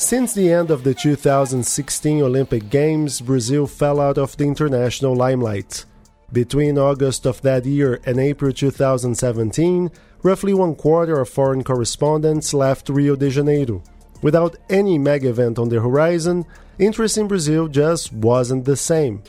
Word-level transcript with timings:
Since 0.00 0.32
the 0.32 0.50
end 0.50 0.70
of 0.70 0.82
the 0.82 0.94
2016 0.94 2.22
Olympic 2.22 2.70
Games, 2.70 3.20
Brazil 3.20 3.66
fell 3.66 4.00
out 4.00 4.16
of 4.16 4.36
the 4.36 4.44
international 4.44 5.14
limelight. 5.14 5.84
Between 6.32 6.78
August 6.78 7.26
of 7.26 7.42
that 7.42 7.66
year 7.66 8.00
and 8.06 8.18
April 8.18 8.50
2017, 8.50 9.90
roughly 10.22 10.54
one 10.54 10.74
quarter 10.74 11.20
of 11.20 11.28
foreign 11.28 11.62
correspondents 11.62 12.54
left 12.54 12.88
Rio 12.88 13.14
de 13.14 13.28
Janeiro. 13.28 13.82
Without 14.22 14.56
any 14.70 14.96
mega 14.96 15.28
event 15.28 15.58
on 15.58 15.68
the 15.68 15.80
horizon, 15.80 16.46
interest 16.78 17.18
in 17.18 17.28
Brazil 17.28 17.68
just 17.68 18.12
wasn't 18.12 18.64
the 18.64 18.76
same. 18.76 19.22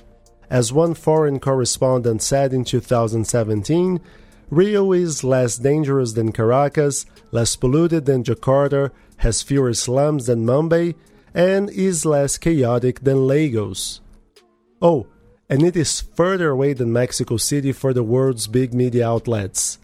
As 0.49 0.71
one 0.71 0.93
foreign 0.93 1.39
correspondent 1.39 2.21
said 2.21 2.53
in 2.53 2.63
2017, 2.63 3.99
Rio 4.51 4.91
is 4.91 5.23
less 5.23 5.57
dangerous 5.57 6.11
than 6.11 6.33
Caracas, 6.33 7.05
less 7.31 7.55
polluted 7.55 8.05
than 8.05 8.25
Jakarta, 8.25 8.91
has 9.17 9.41
fewer 9.41 9.73
slums 9.73 10.25
than 10.25 10.45
Mumbai, 10.45 10.95
and 11.33 11.69
is 11.69 12.05
less 12.05 12.37
chaotic 12.37 12.99
than 12.99 13.25
Lagos. 13.25 14.01
Oh, 14.81 15.07
and 15.49 15.63
it 15.63 15.77
is 15.77 16.01
further 16.01 16.49
away 16.49 16.73
than 16.73 16.91
Mexico 16.91 17.37
City 17.37 17.71
for 17.71 17.93
the 17.93 18.03
world's 18.03 18.47
big 18.47 18.73
media 18.73 19.07
outlets. 19.07 19.79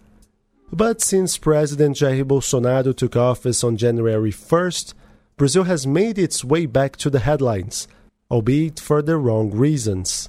But 0.69 1.01
since 1.01 1.37
President 1.37 1.95
Jair 1.95 2.25
Bolsonaro 2.25 2.93
took 2.93 3.15
office 3.15 3.63
on 3.63 3.77
January 3.77 4.31
1st, 4.33 4.93
Brazil 5.37 5.63
has 5.63 5.87
made 5.87 6.19
its 6.19 6.43
way 6.43 6.65
back 6.65 6.97
to 6.97 7.09
the 7.09 7.19
headlines, 7.19 7.87
albeit 8.29 8.81
for 8.81 9.01
the 9.01 9.15
wrong 9.15 9.49
reasons. 9.49 10.27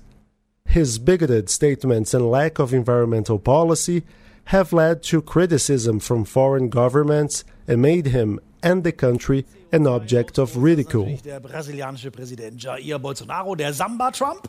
His 0.65 1.01
bigoted 1.01 1.51
statements 1.51 2.15
and 2.15 2.31
lack 2.31 2.61
of 2.61 2.73
environmental 2.73 3.41
policy 3.41 4.05
have 4.49 4.73
led 4.73 5.03
to 5.03 5.21
criticism 5.21 6.01
from 6.01 6.25
foreign 6.25 6.71
governments 6.71 7.45
and 7.67 7.83
made 7.83 8.07
him 8.07 8.41
and 8.63 8.83
the 8.83 8.93
country 8.93 9.45
an 9.73 9.87
object 9.87 10.39
of 10.39 10.57
ridicule. 10.57 11.19
Der 11.23 11.39
brasilianische 11.39 12.11
Präsident 12.11 12.59
Jair 12.59 12.99
Bolsonaro, 12.99 13.55
der 13.55 13.75
Samba 13.75 14.11
Trump. 14.11 14.49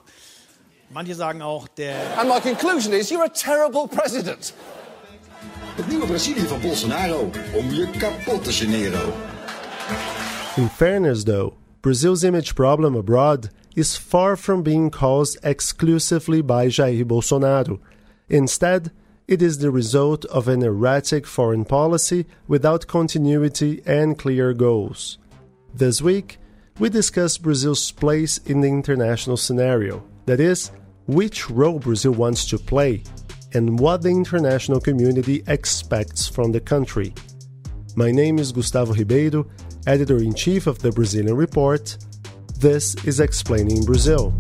Manche 0.90 1.16
sagen 1.16 1.42
auch 1.42 1.68
der 1.68 1.96
And 2.18 2.30
my 2.30 2.40
conclusion 2.40 2.94
is 2.94 3.12
you're 3.12 3.26
a 3.26 3.30
terrible 3.30 3.88
president. 3.88 4.54
Het 5.76 5.88
nieuwe 5.88 6.06
Brazilië 6.08 6.48
van 6.48 6.62
Bolsonaro. 6.62 7.30
Om 7.56 7.70
je 7.70 7.88
kapot 7.98 8.44
te 8.44 8.52
generen. 8.52 9.14
In 10.56 10.70
fairness, 10.70 11.24
though, 11.24 11.54
Brazil's 11.82 12.24
image 12.24 12.54
problem 12.54 12.96
abroad 12.96 13.50
is 13.76 13.98
far 13.98 14.38
from 14.38 14.64
being 14.64 14.92
caused 14.92 15.44
exclusively 15.44 16.42
by 16.42 16.70
Jair 16.70 17.06
Bolsonaro. 17.06 17.80
Instead, 18.28 18.92
it 19.30 19.44
is 19.44 19.60
the 19.60 19.70
result 19.70 20.26
of 20.26 20.48
an 20.48 20.64
erratic 20.64 21.28
foreign 21.28 21.64
policy 21.64 22.26
without 22.48 22.88
continuity 22.88 23.80
and 23.86 24.18
clear 24.18 24.56
goals. 24.56 25.20
This 25.72 26.02
week, 26.02 26.40
we 26.80 26.90
discuss 26.90 27.38
Brazil's 27.38 27.92
place 27.92 28.40
in 28.40 28.62
the 28.62 28.70
international 28.70 29.38
scenario 29.38 30.04
that 30.26 30.40
is, 30.40 30.72
which 31.06 31.48
role 31.48 31.78
Brazil 31.78 32.14
wants 32.14 32.50
to 32.50 32.58
play 32.58 33.04
and 33.54 33.80
what 33.80 34.02
the 34.02 34.10
international 34.10 34.80
community 34.80 35.44
expects 35.46 36.28
from 36.28 36.52
the 36.52 36.60
country. 36.60 37.14
My 37.96 38.10
name 38.10 38.40
is 38.40 38.52
Gustavo 38.52 38.96
Ribeiro, 38.96 39.46
editor 39.86 40.18
in 40.18 40.34
chief 40.34 40.66
of 40.66 40.80
the 40.80 40.92
Brazilian 40.92 41.36
Report. 41.36 41.96
This 42.58 42.96
is 43.06 43.20
Explaining 43.20 43.86
Brazil. 43.86 44.34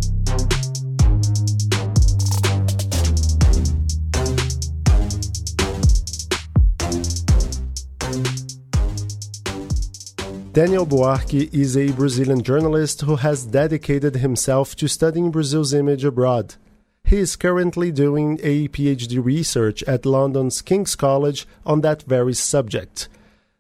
Daniel 10.51 10.83
Buarque 10.83 11.53
is 11.53 11.77
a 11.77 11.91
Brazilian 11.91 12.41
journalist 12.41 13.01
who 13.01 13.17
has 13.17 13.45
dedicated 13.45 14.15
himself 14.15 14.75
to 14.77 14.87
studying 14.87 15.29
Brazil's 15.29 15.75
image 15.75 16.03
abroad. 16.03 16.55
He 17.03 17.17
is 17.17 17.35
currently 17.35 17.91
doing 17.91 18.39
a 18.41 18.67
PhD 18.69 19.23
research 19.23 19.83
at 19.83 20.07
London's 20.07 20.63
King's 20.63 20.95
College 20.95 21.47
on 21.67 21.81
that 21.81 22.01
very 22.01 22.33
subject. 22.33 23.09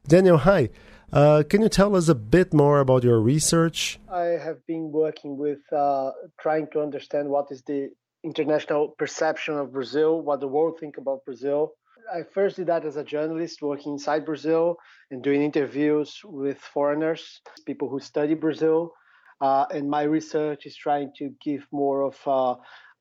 Daniel, 0.07 0.37
hi. 0.37 0.69
Uh, 1.13 1.43
can 1.47 1.61
you 1.61 1.69
tell 1.69 1.95
us 1.95 2.07
a 2.07 2.15
bit 2.15 2.55
more 2.55 2.79
about 2.79 3.03
your 3.03 3.19
research? 3.19 3.99
I 4.11 4.39
have 4.43 4.65
been 4.65 4.91
working 4.91 5.37
with 5.37 5.59
uh, 5.71 6.11
trying 6.41 6.69
to 6.73 6.81
understand 6.81 7.29
what 7.29 7.51
is 7.51 7.61
the 7.61 7.91
international 8.23 8.95
perception 8.97 9.53
of 9.59 9.71
Brazil, 9.71 10.21
what 10.21 10.39
the 10.39 10.47
world 10.47 10.79
think 10.79 10.97
about 10.97 11.23
Brazil, 11.23 11.73
I 12.11 12.23
first 12.23 12.55
did 12.55 12.67
that 12.67 12.85
as 12.85 12.95
a 12.95 13.03
journalist 13.03 13.61
working 13.61 13.93
inside 13.93 14.25
Brazil 14.25 14.77
and 15.11 15.23
doing 15.23 15.41
interviews 15.41 16.19
with 16.23 16.57
foreigners, 16.57 17.41
people 17.65 17.87
who 17.89 17.99
study 17.99 18.33
Brazil. 18.33 18.93
Uh, 19.41 19.65
and 19.73 19.89
my 19.89 20.03
research 20.03 20.65
is 20.65 20.75
trying 20.75 21.11
to 21.17 21.33
give 21.43 21.65
more 21.71 22.01
of 22.01 22.17
uh, 22.25 22.55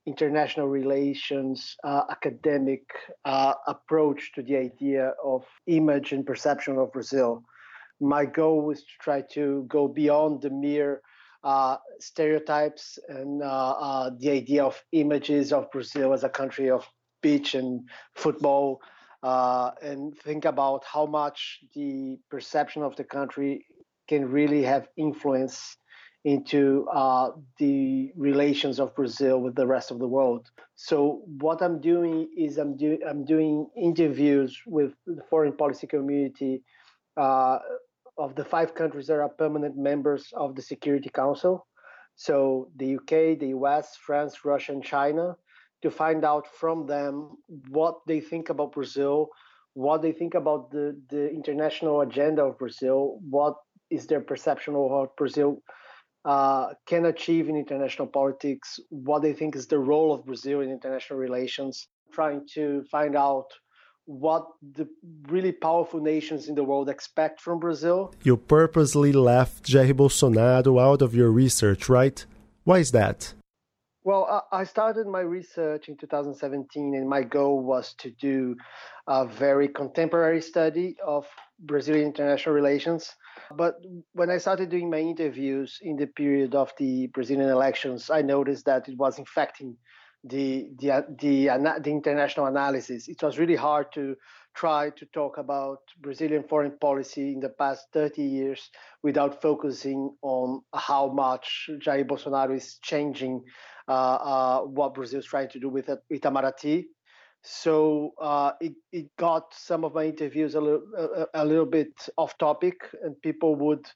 international 0.06 0.68
relations, 0.68 1.76
uh, 1.84 2.02
academic 2.10 2.82
uh, 3.24 3.54
approach 3.66 4.32
to 4.34 4.42
the 4.42 4.56
idea 4.56 5.14
of 5.24 5.44
image 5.66 6.12
and 6.12 6.26
perception 6.26 6.76
of 6.76 6.92
Brazil. 6.92 7.42
My 8.00 8.24
goal 8.24 8.62
was 8.62 8.80
to 8.80 8.92
try 9.00 9.22
to 9.32 9.64
go 9.68 9.88
beyond 9.88 10.42
the 10.42 10.50
mere 10.50 11.00
uh, 11.42 11.76
stereotypes 11.98 12.98
and 13.08 13.40
the 13.40 14.30
idea 14.30 14.64
of 14.64 14.82
images 14.92 15.52
of 15.52 15.70
Brazil 15.70 16.12
as 16.12 16.24
a 16.24 16.28
country 16.28 16.70
of 16.70 16.86
beach 17.20 17.54
and 17.54 17.88
football 18.14 18.80
uh, 19.22 19.70
and 19.82 20.16
think 20.18 20.44
about 20.44 20.84
how 20.84 21.06
much 21.06 21.60
the 21.74 22.18
perception 22.30 22.82
of 22.82 22.96
the 22.96 23.04
country 23.04 23.64
can 24.08 24.30
really 24.30 24.62
have 24.62 24.88
influence 24.96 25.76
into 26.24 26.86
uh, 26.92 27.30
the 27.58 28.10
relations 28.16 28.80
of 28.80 28.94
Brazil 28.94 29.40
with 29.40 29.54
the 29.54 29.66
rest 29.66 29.90
of 29.90 29.98
the 29.98 30.06
world. 30.06 30.50
So 30.76 31.22
what 31.40 31.62
I'm 31.62 31.80
doing 31.80 32.28
is 32.36 32.58
I'm, 32.58 32.76
do- 32.76 32.98
I'm 33.08 33.24
doing 33.24 33.66
interviews 33.76 34.60
with 34.66 34.92
the 35.06 35.22
foreign 35.30 35.56
policy 35.56 35.86
community 35.86 36.62
uh, 37.16 37.58
of 38.18 38.34
the 38.34 38.44
five 38.44 38.74
countries 38.74 39.06
that 39.06 39.14
are 39.14 39.28
permanent 39.28 39.76
members 39.76 40.32
of 40.36 40.54
the 40.56 40.62
Security 40.62 41.08
Council. 41.08 41.66
So 42.16 42.68
the 42.76 42.96
UK, 42.96 43.38
the 43.38 43.54
US, 43.58 43.96
France, 43.96 44.44
Russia, 44.44 44.72
and 44.72 44.82
China 44.82 45.36
to 45.82 45.90
find 45.90 46.24
out 46.24 46.46
from 46.60 46.86
them 46.86 47.36
what 47.68 47.96
they 48.06 48.20
think 48.20 48.48
about 48.48 48.72
Brazil, 48.72 49.28
what 49.74 50.02
they 50.02 50.12
think 50.12 50.34
about 50.34 50.70
the, 50.70 51.00
the 51.08 51.30
international 51.30 52.00
agenda 52.00 52.42
of 52.42 52.58
Brazil, 52.58 53.18
what 53.28 53.54
is 53.90 54.06
their 54.06 54.20
perception 54.20 54.74
of 54.74 54.90
what 54.90 55.16
Brazil 55.16 55.62
uh, 56.24 56.68
can 56.86 57.06
achieve 57.06 57.48
in 57.48 57.56
international 57.56 58.08
politics, 58.08 58.80
what 58.90 59.22
they 59.22 59.32
think 59.32 59.56
is 59.56 59.66
the 59.66 59.78
role 59.78 60.12
of 60.12 60.26
Brazil 60.26 60.60
in 60.60 60.70
international 60.70 61.18
relations, 61.18 61.86
trying 62.12 62.46
to 62.54 62.84
find 62.90 63.16
out 63.16 63.46
what 64.04 64.46
the 64.74 64.88
really 65.28 65.52
powerful 65.52 66.00
nations 66.00 66.48
in 66.48 66.54
the 66.54 66.64
world 66.64 66.88
expect 66.88 67.40
from 67.40 67.58
Brazil. 67.60 68.12
You 68.22 68.36
purposely 68.36 69.12
left 69.12 69.64
Jair 69.64 69.92
Bolsonaro 69.92 70.80
out 70.80 71.02
of 71.02 71.14
your 71.14 71.30
research, 71.30 71.88
right? 71.88 72.24
Why 72.64 72.78
is 72.78 72.90
that? 72.92 73.34
Well, 74.04 74.46
I 74.52 74.64
started 74.64 75.06
my 75.06 75.20
research 75.20 75.88
in 75.88 75.96
2017, 75.96 76.94
and 76.94 77.08
my 77.08 77.22
goal 77.22 77.62
was 77.62 77.94
to 77.94 78.10
do 78.10 78.56
a 79.06 79.26
very 79.26 79.68
contemporary 79.68 80.40
study 80.40 80.96
of 81.04 81.26
Brazilian 81.58 82.06
international 82.06 82.54
relations. 82.54 83.14
But 83.56 83.74
when 84.12 84.30
I 84.30 84.38
started 84.38 84.70
doing 84.70 84.88
my 84.88 84.98
interviews 84.98 85.78
in 85.82 85.96
the 85.96 86.06
period 86.06 86.54
of 86.54 86.72
the 86.78 87.08
Brazilian 87.08 87.50
elections, 87.50 88.08
I 88.08 88.22
noticed 88.22 88.64
that 88.66 88.88
it 88.88 88.96
was 88.96 89.18
infecting 89.18 89.76
the 90.24 90.70
the 90.78 91.04
the, 91.20 91.46
the 91.82 91.90
international 91.90 92.46
analysis. 92.46 93.08
It 93.08 93.22
was 93.22 93.38
really 93.38 93.56
hard 93.56 93.92
to 93.92 94.16
try 94.54 94.90
to 94.90 95.06
talk 95.06 95.38
about 95.38 95.78
Brazilian 96.00 96.44
foreign 96.48 96.76
policy 96.78 97.32
in 97.32 97.40
the 97.40 97.50
past 97.50 97.86
30 97.92 98.22
years 98.22 98.70
without 99.02 99.40
focusing 99.40 100.16
on 100.22 100.62
how 100.74 101.12
much 101.12 101.70
Jair 101.84 102.04
Bolsonaro 102.06 102.56
is 102.56 102.78
changing 102.82 103.44
what 103.88 104.94
Brazil 104.94 105.20
is 105.20 105.26
trying 105.26 105.48
to 105.50 105.60
do 105.60 105.68
with 105.68 105.90
Itamaraty. 106.12 106.84
So 107.42 108.14
uh, 108.20 108.52
it, 108.60 108.74
it 108.92 109.06
got 109.16 109.54
some 109.54 109.84
of 109.84 109.94
my 109.94 110.04
interviews 110.04 110.54
a 110.54 110.60
little, 110.60 110.82
a, 110.96 111.26
a 111.34 111.44
little 111.44 111.66
bit 111.66 111.92
off 112.16 112.36
topic, 112.38 112.76
and 113.02 113.20
people 113.22 113.54
would 113.56 113.86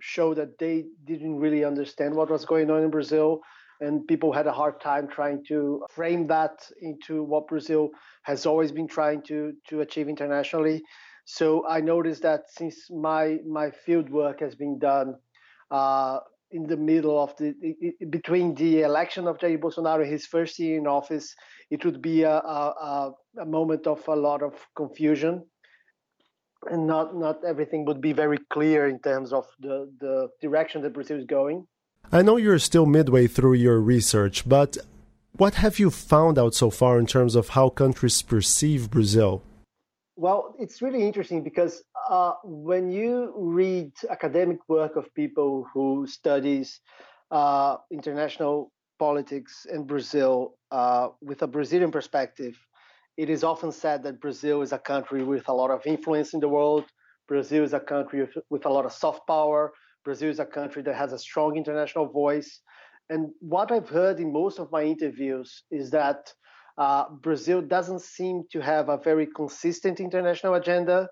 show 0.00 0.34
that 0.34 0.58
they 0.58 0.84
didn't 1.04 1.36
really 1.36 1.64
understand 1.64 2.14
what 2.14 2.30
was 2.30 2.44
going 2.44 2.70
on 2.70 2.82
in 2.82 2.90
Brazil 2.90 3.40
and 3.80 4.06
people 4.06 4.32
had 4.32 4.46
a 4.46 4.52
hard 4.52 4.80
time 4.80 5.08
trying 5.08 5.42
to 5.48 5.82
frame 5.90 6.26
that 6.26 6.68
into 6.82 7.22
what 7.22 7.48
Brazil 7.48 7.90
has 8.22 8.46
always 8.46 8.72
been 8.72 8.88
trying 8.88 9.22
to 9.22 9.52
to 9.68 9.80
achieve 9.80 10.08
internationally. 10.08 10.82
So 11.24 11.66
I 11.66 11.80
noticed 11.80 12.22
that 12.22 12.42
since 12.48 12.90
my 12.90 13.38
my 13.46 13.70
field 13.70 14.10
work 14.10 14.40
has 14.40 14.54
been 14.54 14.78
done 14.78 15.14
uh, 15.70 16.18
in 16.52 16.66
the 16.66 16.76
middle 16.76 17.22
of 17.22 17.36
the 17.36 17.54
between 18.10 18.54
the 18.54 18.82
election 18.82 19.26
of 19.26 19.38
Jair 19.38 19.58
Bolsonaro 19.58 20.04
his 20.04 20.26
first 20.26 20.58
year 20.58 20.78
in 20.78 20.86
office, 20.86 21.34
it 21.70 21.84
would 21.84 22.02
be 22.02 22.22
a, 22.22 22.36
a, 22.36 23.12
a 23.40 23.46
moment 23.46 23.86
of 23.86 24.06
a 24.08 24.16
lot 24.16 24.42
of 24.42 24.54
confusion, 24.74 25.44
and 26.70 26.86
not 26.86 27.16
not 27.16 27.44
everything 27.44 27.84
would 27.84 28.00
be 28.00 28.12
very 28.12 28.38
clear 28.52 28.88
in 28.88 28.98
terms 29.00 29.32
of 29.32 29.46
the 29.60 29.90
the 30.00 30.28
direction 30.40 30.82
that 30.82 30.92
Brazil 30.92 31.18
is 31.18 31.26
going. 31.26 31.66
I 32.12 32.22
know 32.22 32.36
you're 32.36 32.58
still 32.58 32.86
midway 32.86 33.26
through 33.26 33.54
your 33.54 33.78
research, 33.80 34.48
but 34.48 34.76
what 35.36 35.54
have 35.54 35.78
you 35.78 35.90
found 35.90 36.38
out 36.38 36.54
so 36.54 36.70
far 36.70 36.98
in 36.98 37.06
terms 37.06 37.34
of 37.34 37.50
how 37.50 37.68
countries 37.68 38.22
perceive 38.22 38.90
Brazil? 38.90 39.42
Well, 40.20 40.54
it's 40.58 40.82
really 40.82 41.02
interesting 41.06 41.42
because 41.42 41.82
uh, 42.10 42.32
when 42.44 42.90
you 42.90 43.32
read 43.34 43.92
academic 44.10 44.58
work 44.68 44.96
of 44.96 45.06
people 45.14 45.66
who 45.72 46.06
studies 46.06 46.80
uh, 47.30 47.78
international 47.90 48.70
politics 48.98 49.66
in 49.72 49.86
Brazil 49.86 50.56
uh, 50.70 51.08
with 51.22 51.40
a 51.40 51.46
Brazilian 51.46 51.90
perspective, 51.90 52.54
it 53.16 53.30
is 53.30 53.42
often 53.42 53.72
said 53.72 54.02
that 54.02 54.20
Brazil 54.20 54.60
is 54.60 54.72
a 54.72 54.78
country 54.78 55.24
with 55.24 55.48
a 55.48 55.54
lot 55.54 55.70
of 55.70 55.86
influence 55.86 56.34
in 56.34 56.40
the 56.40 56.50
world. 56.50 56.84
Brazil 57.26 57.64
is 57.64 57.72
a 57.72 57.80
country 57.80 58.20
with, 58.20 58.36
with 58.50 58.66
a 58.66 58.68
lot 58.68 58.84
of 58.84 58.92
soft 58.92 59.26
power. 59.26 59.72
Brazil 60.04 60.28
is 60.28 60.38
a 60.38 60.44
country 60.44 60.82
that 60.82 60.96
has 60.96 61.14
a 61.14 61.18
strong 61.18 61.56
international 61.56 62.06
voice. 62.06 62.60
And 63.08 63.30
what 63.40 63.72
I've 63.72 63.88
heard 63.88 64.20
in 64.20 64.34
most 64.34 64.58
of 64.58 64.70
my 64.70 64.82
interviews 64.82 65.62
is 65.70 65.90
that 65.92 66.30
uh, 66.80 67.04
Brazil 67.10 67.60
doesn't 67.60 68.00
seem 68.00 68.44
to 68.50 68.60
have 68.60 68.88
a 68.88 68.96
very 68.96 69.26
consistent 69.26 70.00
international 70.00 70.54
agenda. 70.54 71.08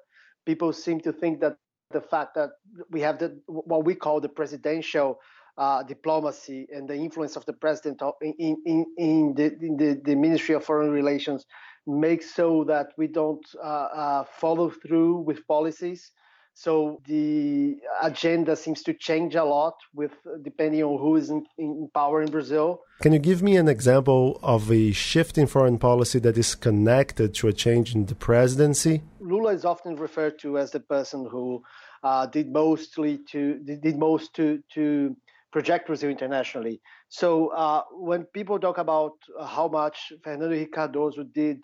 People 0.47 0.73
seem 0.73 0.99
to 1.01 1.13
think 1.13 1.41
that 1.41 1.57
the 1.91 2.01
fact 2.01 2.35
that 2.37 2.51
we 2.91 3.03
have 3.03 3.19
the 3.19 3.39
what 3.47 3.85
we 3.85 3.95
call 3.95 4.19
the 4.19 4.31
presidential 4.31 5.19
uh, 5.59 5.83
diplomacy 5.83 6.67
and 6.73 6.89
the 6.89 6.95
influence 6.95 7.37
of 7.37 7.45
the 7.45 7.53
president 7.53 8.01
in, 8.23 8.57
in, 8.65 8.87
in, 8.97 9.35
the, 9.37 9.47
in 9.61 9.77
the, 9.77 10.01
the, 10.05 10.15
Ministry 10.15 10.55
of 10.55 10.65
Foreign 10.65 10.91
Relations 10.91 11.45
makes 11.87 12.35
so 12.35 12.65
that 12.69 12.87
we 12.97 13.07
don't 13.07 13.45
uh, 13.63 13.89
uh 14.03 14.25
follow 14.41 14.71
through 14.71 15.19
with 15.19 15.47
policies. 15.47 16.13
So 16.59 17.01
the 17.07 17.77
agenda 18.03 18.57
seems 18.57 18.83
to 18.83 18.93
change 18.93 19.37
a 19.37 19.45
lot 19.45 19.77
with 19.95 20.11
depending 20.43 20.83
on 20.83 20.99
who 20.99 21.15
is 21.15 21.31
in, 21.31 21.47
in, 21.57 21.89
power 21.95 22.21
in 22.21 22.33
Brazil. 22.33 22.81
Can 23.01 23.13
you 23.13 23.21
give 23.21 23.45
me 23.45 23.57
an 23.57 23.69
example 23.69 24.41
of 24.43 24.69
a 24.73 24.91
shift 24.91 25.39
in 25.39 25.47
foreign 25.47 25.79
policy 25.79 26.19
that 26.19 26.37
is 26.37 26.57
connected 26.57 27.33
to 27.35 27.47
a 27.47 27.53
change 27.53 27.95
in 27.95 28.07
the 28.07 28.17
presidency? 28.17 29.03
Lula 29.21 29.53
is 29.53 29.65
often 29.65 29.95
referred 29.95 30.41
to 30.41 30.59
as 30.59 30.73
the 30.73 30.81
person 30.81 31.29
who 31.31 31.63
uh, 32.03 32.27
did 32.27 32.51
mostly 32.51 33.21
to 33.31 33.61
did 33.61 33.97
most 33.97 34.35
to 34.35 34.61
to 34.75 35.17
project 35.53 35.87
Brazil 35.87 36.11
internationally. 36.11 36.81
So 37.09 37.53
uh, 37.55 37.83
when 37.93 38.25
people 38.25 38.59
talk 38.59 38.79
about 38.79 39.15
how 39.47 39.69
much 39.69 40.13
Fernando 40.25 40.47
Henrique 40.47 40.73
Cardoso 40.73 41.23
did 41.33 41.61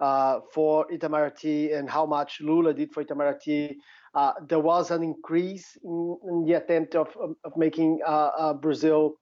uh, 0.00 0.40
for 0.54 0.86
Itamaraty 0.92 1.76
and 1.76 1.90
how 1.90 2.06
much 2.06 2.40
Lula 2.40 2.72
did 2.72 2.92
for 2.92 3.04
Itamaraty, 3.04 3.74
uh, 4.14 4.32
there 4.48 4.60
was 4.60 4.90
an 4.90 5.02
increase 5.02 5.76
in, 5.84 6.18
in 6.28 6.44
the 6.44 6.54
attempt 6.54 6.94
of, 6.94 7.08
of, 7.44 7.52
making 7.56 8.00
uh, 8.06 8.30
uh, 8.38 8.54
Brazil 8.54 9.14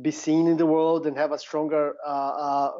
be 0.00 0.10
seen 0.10 0.46
in 0.48 0.56
the 0.56 0.66
world 0.66 1.06
and 1.06 1.16
have 1.16 1.32
a 1.32 1.38
stronger 1.38 1.94
uh, 2.06 2.70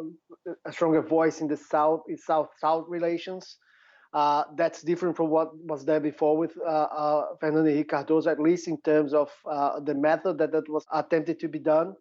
a 0.64 0.72
stronger 0.72 1.02
voice 1.02 1.40
in 1.40 1.48
the 1.48 1.56
South 1.56 2.02
in 2.08 2.16
South 2.16 2.48
South 2.60 2.86
relations. 2.88 3.58
that's 4.56 4.82
different 4.82 5.16
from 5.16 5.28
what 5.28 5.48
was 5.72 5.84
there 5.84 6.00
before 6.00 6.36
with 6.36 6.52
Fernando 7.40 7.70
Henrique 7.70 7.90
Cardoso, 7.90 8.30
at 8.30 8.40
least 8.40 8.66
in 8.66 8.80
terms 8.80 9.12
of 9.14 9.30
the 9.84 9.94
method 9.94 10.38
that 10.38 10.52
that 10.52 10.68
was 10.68 10.84
attempted 10.92 11.38
to 11.40 11.48
be 11.48 11.58
done 11.58 11.94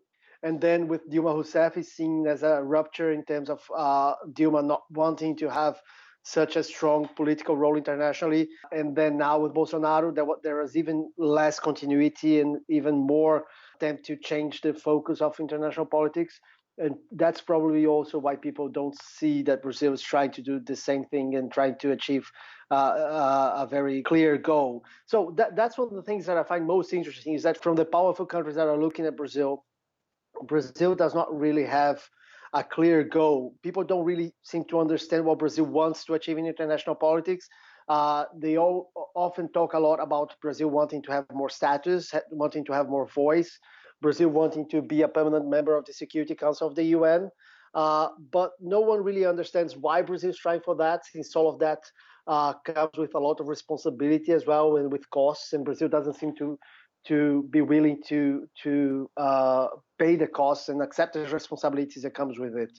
and 0.44 0.60
then 0.60 0.88
with 0.88 1.10
Dilma 1.10 1.36
Rousseff 1.36 1.78
is 1.78 1.94
seen 1.94 2.26
as 2.28 2.44
a 2.44 2.62
rupture 2.64 3.12
in 3.12 3.24
terms 3.26 3.50
of 3.50 3.62
uh, 3.76 4.16
Dilma 4.34 4.66
not 4.66 4.84
wanting 4.90 5.36
to 5.38 5.50
have 5.50 5.80
such 6.24 6.56
a 6.56 6.64
strong 6.64 7.10
political 7.16 7.58
role 7.58 7.78
internationally. 7.78 8.50
And 8.72 8.96
then 8.96 9.18
now 9.18 9.40
with 9.40 9.54
Bolsonaro, 9.54 10.14
there, 10.14 10.26
there 10.44 10.62
is 10.62 10.78
even 10.78 11.12
less 11.18 11.60
continuity 11.60 12.42
and 12.42 12.58
even 12.70 12.96
more 12.96 13.46
attempt 13.76 14.06
to 14.06 14.16
change 14.16 14.62
the 14.62 14.74
focus 14.74 15.22
of 15.22 15.40
international 15.40 15.86
politics. 15.86 16.40
And 16.78 16.96
that's 17.12 17.42
probably 17.42 17.86
also 17.86 18.18
why 18.18 18.36
people 18.36 18.70
don't 18.70 18.96
see 19.02 19.44
that 19.44 19.62
Brazil 19.62 19.94
is 19.94 20.02
trying 20.02 20.32
to 20.32 20.42
do 20.42 20.60
the 20.60 20.76
same 20.76 21.06
thing 21.06 21.36
and 21.36 21.52
trying 21.52 21.76
to 21.80 21.92
achieve 21.92 22.30
uh, 22.72 22.76
uh, 22.76 23.54
a 23.58 23.68
very 23.68 24.02
clear 24.02 24.38
goal. 24.38 24.84
So 25.06 25.34
that, 25.38 25.56
that's 25.56 25.78
one 25.78 25.90
of 25.90 25.96
the 25.96 26.02
things 26.04 26.26
that 26.28 26.38
I 26.38 26.44
find 26.44 26.66
most 26.66 26.94
interesting 26.94 27.34
is 27.34 27.44
that 27.44 27.62
from 27.62 27.76
the 27.76 27.86
powerful 27.86 28.26
countries 28.26 28.56
that 28.56 28.68
are 28.68 28.82
looking 28.82 29.06
at 29.06 29.18
Brazil, 29.18 29.66
Brazil 30.44 30.96
does 30.96 31.14
not 31.14 31.38
really 31.38 31.66
have 31.66 32.02
a 32.54 32.64
clear 32.64 33.04
goal. 33.04 33.56
People 33.64 33.84
don't 33.84 34.06
really 34.06 34.34
seem 34.44 34.66
to 34.66 34.80
understand 34.80 35.26
what 35.26 35.40
Brazil 35.40 35.66
wants 35.66 36.04
to 36.06 36.14
achieve 36.16 36.38
in 36.38 36.46
international 36.46 36.96
politics. 36.96 37.48
Uh, 37.88 38.26
they 38.38 38.58
all 38.58 38.92
often 39.16 39.50
talk 39.52 39.74
a 39.74 39.80
lot 39.80 40.00
about 40.00 40.36
Brazil 40.42 40.70
wanting 40.70 41.02
to 41.04 41.12
have 41.12 41.26
more 41.34 41.50
status, 41.50 42.14
wanting 42.30 42.66
to 42.66 42.74
have 42.74 42.90
more 42.90 43.08
voice, 43.08 43.58
Brazil 44.02 44.30
wanting 44.30 44.68
to 44.70 44.82
be 44.82 45.02
a 45.02 45.08
permanent 45.08 45.48
member 45.48 45.76
of 45.76 45.86
the 45.86 45.94
Security 45.94 46.36
Council 46.36 46.68
of 46.68 46.76
the 46.76 46.84
UN. 46.96 47.30
Uh, 47.74 48.10
but 48.32 48.52
no 48.60 48.82
one 48.82 49.02
really 49.02 49.26
understands 49.26 49.78
why 49.78 50.02
Brazil 50.02 50.30
is 50.30 50.38
trying 50.38 50.62
for 50.62 50.76
that, 50.76 51.06
since 51.06 51.36
all 51.36 51.50
of 51.50 51.60
that 51.60 51.80
uh, 52.28 52.54
comes 52.66 52.98
with 52.98 53.16
a 53.16 53.20
lot 53.20 53.40
of 53.40 53.48
responsibility 53.48 54.32
as 54.32 54.46
well 54.46 54.78
and 54.78 54.92
with 54.92 55.10
costs, 55.10 55.54
and 55.54 55.66
Brazil 55.66 55.88
doesn't 55.88 56.16
seem 56.16 56.36
to 56.36 56.60
to 57.08 57.48
be 57.50 57.62
willing 57.62 58.02
to 58.08 58.48
to 58.64 59.10
uh, 59.18 59.68
pay 59.98 60.16
the 60.16 60.28
costs 60.28 60.70
and 60.70 60.82
accept 60.82 61.14
the 61.14 61.26
responsibilities 61.28 62.04
that 62.04 62.14
comes 62.14 62.40
with 62.40 62.56
it. 62.56 62.72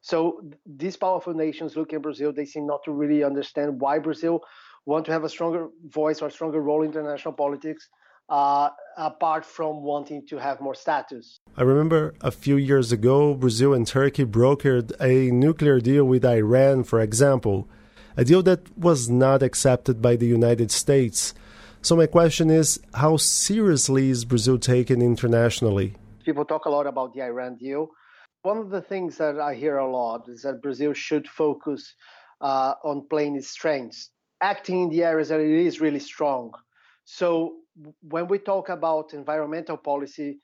So 0.00 0.42
these 0.66 0.96
powerful 0.96 1.34
nations 1.34 1.76
look 1.76 1.92
in 1.92 2.02
Brazil, 2.02 2.32
they 2.32 2.44
seem 2.44 2.66
not 2.66 2.80
to 2.84 2.92
really 2.92 3.24
understand 3.24 3.80
why 3.80 3.98
Brazil 3.98 4.40
want 4.84 5.06
to 5.06 5.12
have 5.12 5.24
a 5.24 5.28
stronger 5.28 5.68
voice 5.86 6.20
or 6.22 6.30
stronger 6.30 6.60
role 6.60 6.82
in 6.82 6.90
international 6.90 7.34
politics. 7.34 7.88
Uh, 8.28 8.70
apart 8.96 9.44
from 9.44 9.82
wanting 9.82 10.24
to 10.26 10.38
have 10.38 10.58
more 10.60 10.74
status. 10.74 11.38
I 11.56 11.62
remember 11.62 12.14
a 12.22 12.30
few 12.30 12.56
years 12.56 12.90
ago, 12.90 13.34
Brazil 13.34 13.74
and 13.74 13.86
Turkey 13.86 14.24
brokered 14.24 14.92
a 15.00 15.30
nuclear 15.30 15.80
deal 15.80 16.04
with 16.04 16.24
Iran, 16.24 16.84
for 16.84 17.00
example, 17.00 17.68
a 18.16 18.24
deal 18.24 18.42
that 18.44 18.60
was 18.78 19.10
not 19.10 19.42
accepted 19.42 20.00
by 20.00 20.16
the 20.16 20.26
United 20.26 20.70
States. 20.70 21.34
So 21.84 21.96
my 21.96 22.06
question 22.06 22.48
is, 22.48 22.78
how 22.94 23.16
seriously 23.16 24.08
is 24.08 24.24
Brazil 24.24 24.56
taken 24.56 25.02
internationally? 25.02 25.96
People 26.24 26.44
talk 26.44 26.66
a 26.66 26.70
lot 26.70 26.86
about 26.86 27.12
the 27.12 27.22
Iran 27.22 27.56
deal. 27.56 27.88
One 28.42 28.58
of 28.58 28.70
the 28.70 28.80
things 28.80 29.18
that 29.18 29.40
I 29.40 29.54
hear 29.56 29.78
a 29.78 29.90
lot 29.90 30.28
is 30.28 30.42
that 30.42 30.62
Brazil 30.62 30.92
should 30.92 31.26
focus 31.26 31.94
uh, 32.40 32.74
on 32.84 33.08
playing 33.10 33.34
its 33.34 33.48
strengths, 33.48 34.10
acting 34.40 34.82
in 34.82 34.88
the 34.90 35.02
areas 35.02 35.30
that 35.30 35.40
it 35.40 35.50
is 35.50 35.80
really 35.80 35.98
strong. 35.98 36.52
So 37.04 37.56
when 38.00 38.28
we 38.28 38.38
talk 38.38 38.68
about 38.68 39.12
environmental 39.12 39.76
policy, 39.76 40.38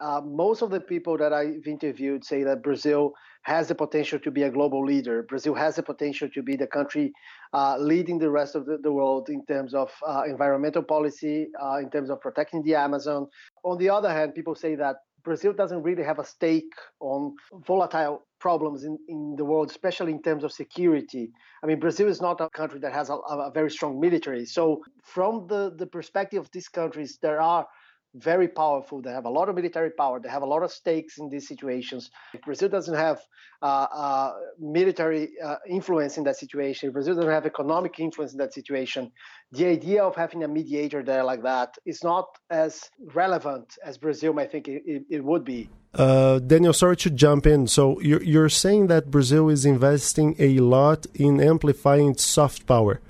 uh, 0.00 0.20
most 0.24 0.62
of 0.62 0.70
the 0.70 0.80
people 0.80 1.16
that 1.18 1.32
I've 1.32 1.66
interviewed 1.66 2.24
say 2.24 2.44
that 2.44 2.62
Brazil 2.62 3.12
has 3.42 3.68
the 3.68 3.74
potential 3.74 4.18
to 4.20 4.30
be 4.30 4.42
a 4.42 4.50
global 4.50 4.84
leader. 4.84 5.22
Brazil 5.22 5.54
has 5.54 5.76
the 5.76 5.82
potential 5.82 6.28
to 6.34 6.42
be 6.42 6.56
the 6.56 6.66
country 6.66 7.12
uh, 7.52 7.76
leading 7.78 8.18
the 8.18 8.30
rest 8.30 8.54
of 8.54 8.66
the, 8.66 8.78
the, 8.78 8.92
world 8.92 9.28
in 9.30 9.44
terms 9.46 9.74
of 9.74 9.90
uh, 10.06 10.22
environmental 10.26 10.82
policy, 10.82 11.48
uh, 11.62 11.78
in 11.78 11.90
terms 11.90 12.10
of 12.10 12.20
protecting 12.20 12.62
the 12.62 12.74
Amazon. 12.74 13.26
On 13.64 13.78
the 13.78 13.88
other 13.88 14.12
hand, 14.12 14.34
people 14.34 14.54
say 14.54 14.74
that 14.74 14.96
Brazil 15.24 15.52
doesn't 15.52 15.82
really 15.82 16.02
have 16.02 16.18
a 16.18 16.24
stake 16.24 16.72
on 17.00 17.34
volatile 17.66 18.22
problems 18.38 18.84
in, 18.84 18.98
in 19.08 19.34
the 19.36 19.44
world, 19.44 19.70
especially 19.70 20.12
in 20.12 20.22
terms 20.22 20.44
of 20.44 20.52
security. 20.52 21.30
I 21.62 21.66
mean, 21.66 21.80
Brazil 21.80 22.08
is 22.08 22.20
not 22.20 22.40
a 22.40 22.48
country 22.50 22.78
that 22.80 22.92
has 22.92 23.10
a, 23.10 23.16
a 23.16 23.50
very 23.52 23.70
strong 23.70 23.98
military. 24.00 24.46
So, 24.46 24.82
from 25.02 25.46
the, 25.48 25.74
the 25.76 25.86
perspective 25.86 26.40
of 26.40 26.50
these 26.52 26.68
countries, 26.68 27.18
there 27.20 27.40
are 27.40 27.66
very 28.14 28.48
powerful. 28.48 29.02
They 29.02 29.10
have 29.10 29.26
a 29.26 29.30
lot 29.30 29.48
of 29.48 29.54
military 29.54 29.90
power. 29.90 30.20
They 30.20 30.28
have 30.28 30.42
a 30.42 30.46
lot 30.46 30.62
of 30.62 30.72
stakes 30.72 31.18
in 31.18 31.28
these 31.28 31.46
situations. 31.46 32.10
If 32.34 32.42
Brazil 32.42 32.68
doesn't 32.68 32.94
have 32.94 33.20
uh, 33.60 33.86
uh, 33.94 34.32
military 34.58 35.30
uh, 35.44 35.56
influence 35.68 36.16
in 36.16 36.24
that 36.24 36.36
situation, 36.36 36.90
Brazil 36.90 37.14
doesn't 37.14 37.30
have 37.30 37.46
economic 37.46 37.98
influence 38.00 38.32
in 38.32 38.38
that 38.38 38.54
situation, 38.54 39.12
the 39.52 39.66
idea 39.66 40.02
of 40.02 40.14
having 40.14 40.44
a 40.44 40.48
mediator 40.48 41.02
there 41.02 41.24
like 41.24 41.42
that 41.42 41.76
is 41.84 42.02
not 42.04 42.26
as 42.50 42.88
relevant 43.14 43.76
as 43.84 43.98
Brazil 43.98 44.32
might 44.32 44.52
think 44.52 44.68
it, 44.68 44.82
it, 44.86 45.02
it 45.10 45.24
would 45.24 45.44
be. 45.44 45.68
Uh, 45.94 46.38
Daniel, 46.38 46.72
sorry 46.72 46.96
to 46.96 47.10
jump 47.10 47.46
in. 47.46 47.66
So 47.66 48.00
you're, 48.00 48.22
you're 48.22 48.48
saying 48.48 48.88
that 48.88 49.10
Brazil 49.10 49.48
is 49.48 49.64
investing 49.64 50.36
a 50.38 50.58
lot 50.60 51.06
in 51.14 51.40
amplifying 51.40 52.10
its 52.10 52.24
soft 52.24 52.66
power 52.66 53.00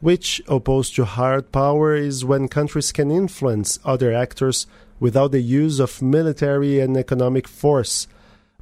which, 0.00 0.40
opposed 0.48 0.94
to 0.96 1.04
hard 1.04 1.52
power, 1.52 1.94
is 1.94 2.24
when 2.24 2.48
countries 2.48 2.92
can 2.92 3.10
influence 3.10 3.78
other 3.84 4.12
actors 4.12 4.66
without 5.00 5.32
the 5.32 5.40
use 5.40 5.80
of 5.80 6.02
military 6.02 6.80
and 6.80 6.96
economic 6.96 7.46
force. 7.48 8.06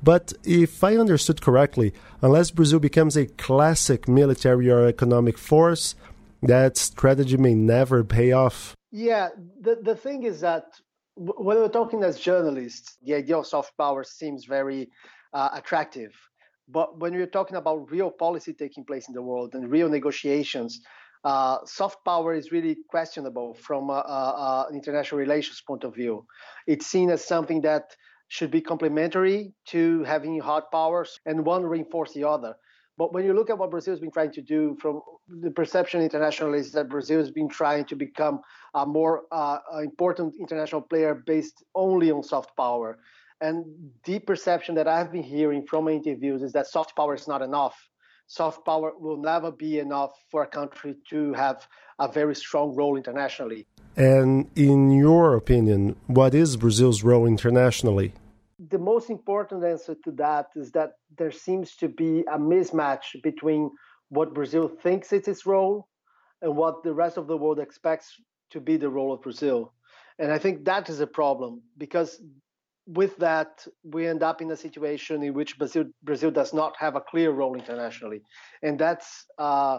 But 0.03 0.33
if 0.45 0.85
I 0.85 0.97
understood 0.97 1.41
correctly, 1.41 1.93
unless 2.21 2.51
Brazil 2.51 2.79
becomes 2.79 3.17
a 3.17 3.27
classic 3.27 4.07
military 4.09 4.71
or 4.71 4.87
economic 4.87 5.39
force, 5.39 5.95
that 6.43 6.77
strategy 6.77 7.37
may 7.37 7.55
never 7.55 8.05
pay 8.05 8.33
off. 8.33 8.75
Yeah, 8.93 9.31
the, 9.61 9.79
the 9.83 9.97
thing 9.97 10.25
is 10.25 10.41
that 10.41 10.65
when 11.17 11.57
we're 11.57 11.69
talking 11.69 12.03
as 12.03 12.19
journalists, 12.19 12.99
the 13.03 13.15
idea 13.15 13.39
of 13.39 13.47
soft 13.47 13.77
power 13.79 14.05
seems 14.05 14.45
very 14.45 14.91
uh, 15.33 15.49
attractive. 15.55 16.13
But 16.69 16.99
when 16.99 17.15
we're 17.15 17.27
talking 17.27 17.57
about 17.57 17.91
real 17.91 18.11
policy 18.11 18.53
taking 18.53 18.85
place 18.85 19.09
in 19.09 19.15
the 19.15 19.23
world 19.23 19.55
and 19.55 19.71
real 19.71 19.89
negotiations, 19.89 20.81
uh, 21.25 21.59
soft 21.65 22.05
power 22.05 22.35
is 22.35 22.53
really 22.53 22.77
questionable 22.89 23.55
from 23.55 23.91
an 23.91 24.75
international 24.75 25.19
relations 25.19 25.63
point 25.67 25.85
of 25.85 25.95
view. 25.95 26.27
It's 26.67 26.87
seen 26.87 27.11
as 27.11 27.25
something 27.25 27.61
that 27.63 27.97
should 28.29 28.51
be 28.51 28.61
complementary 28.61 29.53
to 29.67 30.03
having 30.05 30.41
hard 30.41 30.65
powers, 30.73 31.21
and 31.27 31.45
one 31.45 31.65
reinforce 31.65 32.13
the 32.13 32.25
other. 32.25 32.57
But 32.99 33.13
when 33.13 33.25
you 33.25 33.35
look 33.35 33.51
at 33.51 33.59
what 33.59 33.71
Brazil 33.71 33.93
has 33.93 34.01
been 34.01 34.11
trying 34.11 34.33
to 34.33 34.43
do, 34.43 34.77
from 34.81 35.03
the 35.29 35.51
perception 35.51 36.01
internationally 36.01 36.61
is 36.61 36.73
that 36.73 36.89
Brazil 36.89 37.19
has 37.19 37.31
been 37.31 37.49
trying 37.49 37.85
to 37.87 37.97
become 37.97 38.41
a 38.75 38.87
more 38.87 39.25
uh, 39.31 39.59
important 39.83 40.35
international 40.41 40.81
player 40.81 41.23
based 41.27 41.63
only 41.75 42.11
on 42.11 42.23
soft 42.23 42.57
power. 42.57 42.99
And 43.43 43.67
the 44.05 44.19
perception 44.19 44.75
that 44.77 44.89
I've 44.89 45.13
been 45.13 45.23
hearing 45.23 45.67
from 45.67 45.89
interviews 45.89 46.43
is 46.43 46.53
that 46.53 46.67
soft 46.69 46.97
power 46.97 47.15
is 47.15 47.29
not 47.29 47.43
enough. 47.43 47.77
Soft 48.27 48.65
power 48.65 48.93
will 48.99 49.17
never 49.17 49.51
be 49.53 49.79
enough 49.79 50.13
for 50.31 50.43
a 50.43 50.47
country 50.47 50.97
to 51.11 51.33
have 51.35 51.67
a 51.99 52.09
very 52.11 52.35
strong 52.35 52.75
role 52.75 52.97
internationally. 52.97 53.67
And 53.97 54.51
in 54.57 54.91
your 54.91 55.37
opinion, 55.37 55.97
what 56.07 56.35
is 56.35 56.57
Brazil's 56.57 57.03
role 57.03 57.27
internationally? 57.27 58.13
the 58.59 58.79
most 58.79 59.11
important 59.11 59.65
answer 59.65 59.95
to 60.05 60.11
that 60.13 60.47
is 60.57 60.71
that 60.73 60.93
there 61.19 61.31
seems 61.31 61.77
to 61.77 61.89
be 61.89 62.21
a 62.21 62.39
mismatch 62.39 63.21
between 63.23 63.71
what 64.09 64.35
Brazil 64.35 64.69
thinks 64.69 65.13
is 65.13 65.29
its 65.29 65.45
role 65.45 65.89
and 66.41 66.57
what 66.57 66.83
the 66.83 66.93
rest 66.93 67.17
of 67.17 67.27
the 67.27 67.37
world 67.37 67.59
expects 67.59 68.15
to 68.51 68.61
be 68.61 68.77
the 68.77 68.89
role 68.89 69.13
of 69.13 69.23
Brazil. 69.23 69.73
And 70.19 70.33
I 70.33 70.39
think 70.39 70.65
that 70.65 70.89
is 70.89 71.01
a 71.01 71.07
problem 71.07 71.63
because 71.77 72.21
with 72.87 73.17
that, 73.17 73.67
we 73.85 74.07
end 74.07 74.23
up 74.23 74.41
in 74.41 74.51
a 74.51 74.57
situation 74.57 75.23
in 75.23 75.35
which 75.35 75.59
Brazil, 75.59 75.85
Brazil 76.03 76.31
does 76.31 76.55
not 76.55 76.75
have 76.79 76.97
a 76.97 77.01
clear 77.01 77.31
role 77.31 77.55
internationally. 77.55 78.23
And 78.63 78.79
that's 78.79 79.27
uh, 79.39 79.79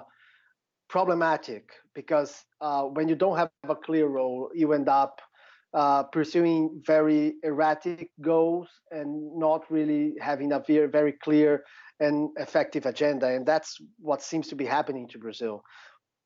problematic 0.89 1.69
because 1.95 2.43
uh, 2.61 2.83
when 2.83 3.07
you 3.07 3.15
don't 3.15 3.37
have 3.37 3.49
a 3.67 3.75
clear 3.75 4.07
role, 4.07 4.49
you 4.53 4.73
end 4.73 4.89
up 4.89 5.21
uh, 5.73 6.03
pursuing 6.03 6.81
very 6.85 7.35
erratic 7.43 8.09
goals 8.21 8.67
and 8.91 9.37
not 9.37 9.69
really 9.69 10.13
having 10.19 10.51
a 10.51 10.63
very, 10.65 10.87
very 10.87 11.11
clear 11.11 11.63
and 11.99 12.29
effective 12.37 12.85
agenda. 12.85 13.27
And 13.27 13.45
that's 13.45 13.77
what 13.99 14.21
seems 14.21 14.47
to 14.49 14.55
be 14.55 14.65
happening 14.65 15.07
to 15.09 15.17
Brazil. 15.17 15.63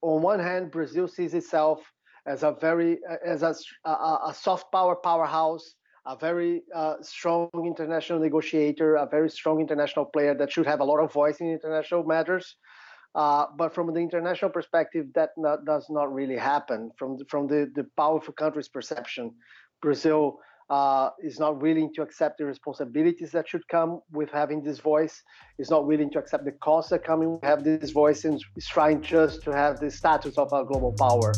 On 0.02 0.22
one 0.22 0.40
hand, 0.40 0.72
Brazil 0.72 1.08
sees 1.08 1.34
itself 1.34 1.82
as 2.26 2.44
a 2.44 2.56
very 2.60 3.00
as 3.26 3.42
a, 3.42 3.56
a, 3.86 4.20
a 4.28 4.34
soft 4.34 4.72
power 4.72 4.96
powerhouse, 4.96 5.76
a 6.06 6.16
very 6.16 6.64
uh, 6.74 6.96
strong 7.02 7.50
international 7.66 8.20
negotiator, 8.20 8.96
a 8.96 9.06
very 9.06 9.30
strong 9.30 9.60
international 9.60 10.06
player 10.06 10.34
that 10.34 10.52
should 10.52 10.66
have 10.66 10.80
a 10.80 10.84
lot 10.84 11.00
of 11.00 11.14
voice 11.14 11.40
in 11.42 11.52
international 11.52 12.04
matters. 12.04 12.56
Uh, 13.14 13.46
but 13.58 13.76
from 13.76 13.94
the 13.94 14.00
international 14.00 14.50
perspective, 14.50 15.06
that 15.14 15.30
not, 15.38 15.66
does 15.66 15.88
not 15.90 16.12
really 16.12 16.38
happen. 16.38 16.90
From 16.98 17.18
the, 17.18 17.26
from 17.26 17.48
the, 17.48 17.70
the 17.76 17.86
powerful 17.98 18.34
country's 18.34 18.70
perception, 18.70 19.34
Brazil 19.82 20.40
uh, 20.70 21.10
is 21.22 21.38
not 21.38 21.62
willing 21.62 21.92
to 21.94 22.02
accept 22.02 22.38
the 22.38 22.46
responsibilities 22.46 23.32
that 23.32 23.48
should 23.48 23.68
come 23.68 24.00
with 24.12 24.30
having 24.32 24.64
this 24.64 24.80
voice. 24.80 25.22
Is 25.60 25.70
not 25.70 25.86
willing 25.86 26.10
to 26.12 26.20
accept 26.20 26.46
the 26.46 26.54
costs 26.54 26.90
that 26.92 27.04
come 27.04 27.20
with 27.20 27.44
have 27.44 27.66
this 27.66 27.92
voice, 27.92 28.24
and 28.24 28.42
is 28.56 28.66
trying 28.66 29.02
just 29.02 29.44
to 29.44 29.52
have 29.52 29.82
the 29.82 29.92
status 29.92 30.38
of 30.38 30.54
a 30.54 30.64
global 30.64 30.94
power. 30.94 31.34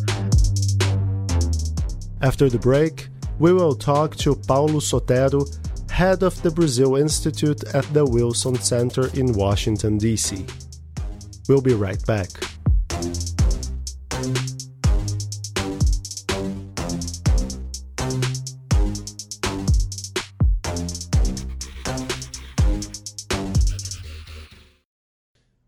After 2.22 2.48
the 2.48 2.60
break, 2.60 3.10
we 3.44 3.52
will 3.52 3.76
talk 3.76 4.16
to 4.16 4.36
Paulo 4.36 4.80
Sotero, 4.80 5.44
head 5.92 6.24
of 6.24 6.42
the 6.44 6.50
Brazil 6.50 6.96
Institute 6.96 7.62
at 7.76 7.84
the 7.94 8.06
Wilson 8.06 8.56
Center 8.56 9.08
in 9.20 9.34
Washington, 9.34 9.98
D.C. 9.98 10.46
We'll 11.50 11.60
be 11.60 11.74
right 11.74 12.02
back. 12.06 12.30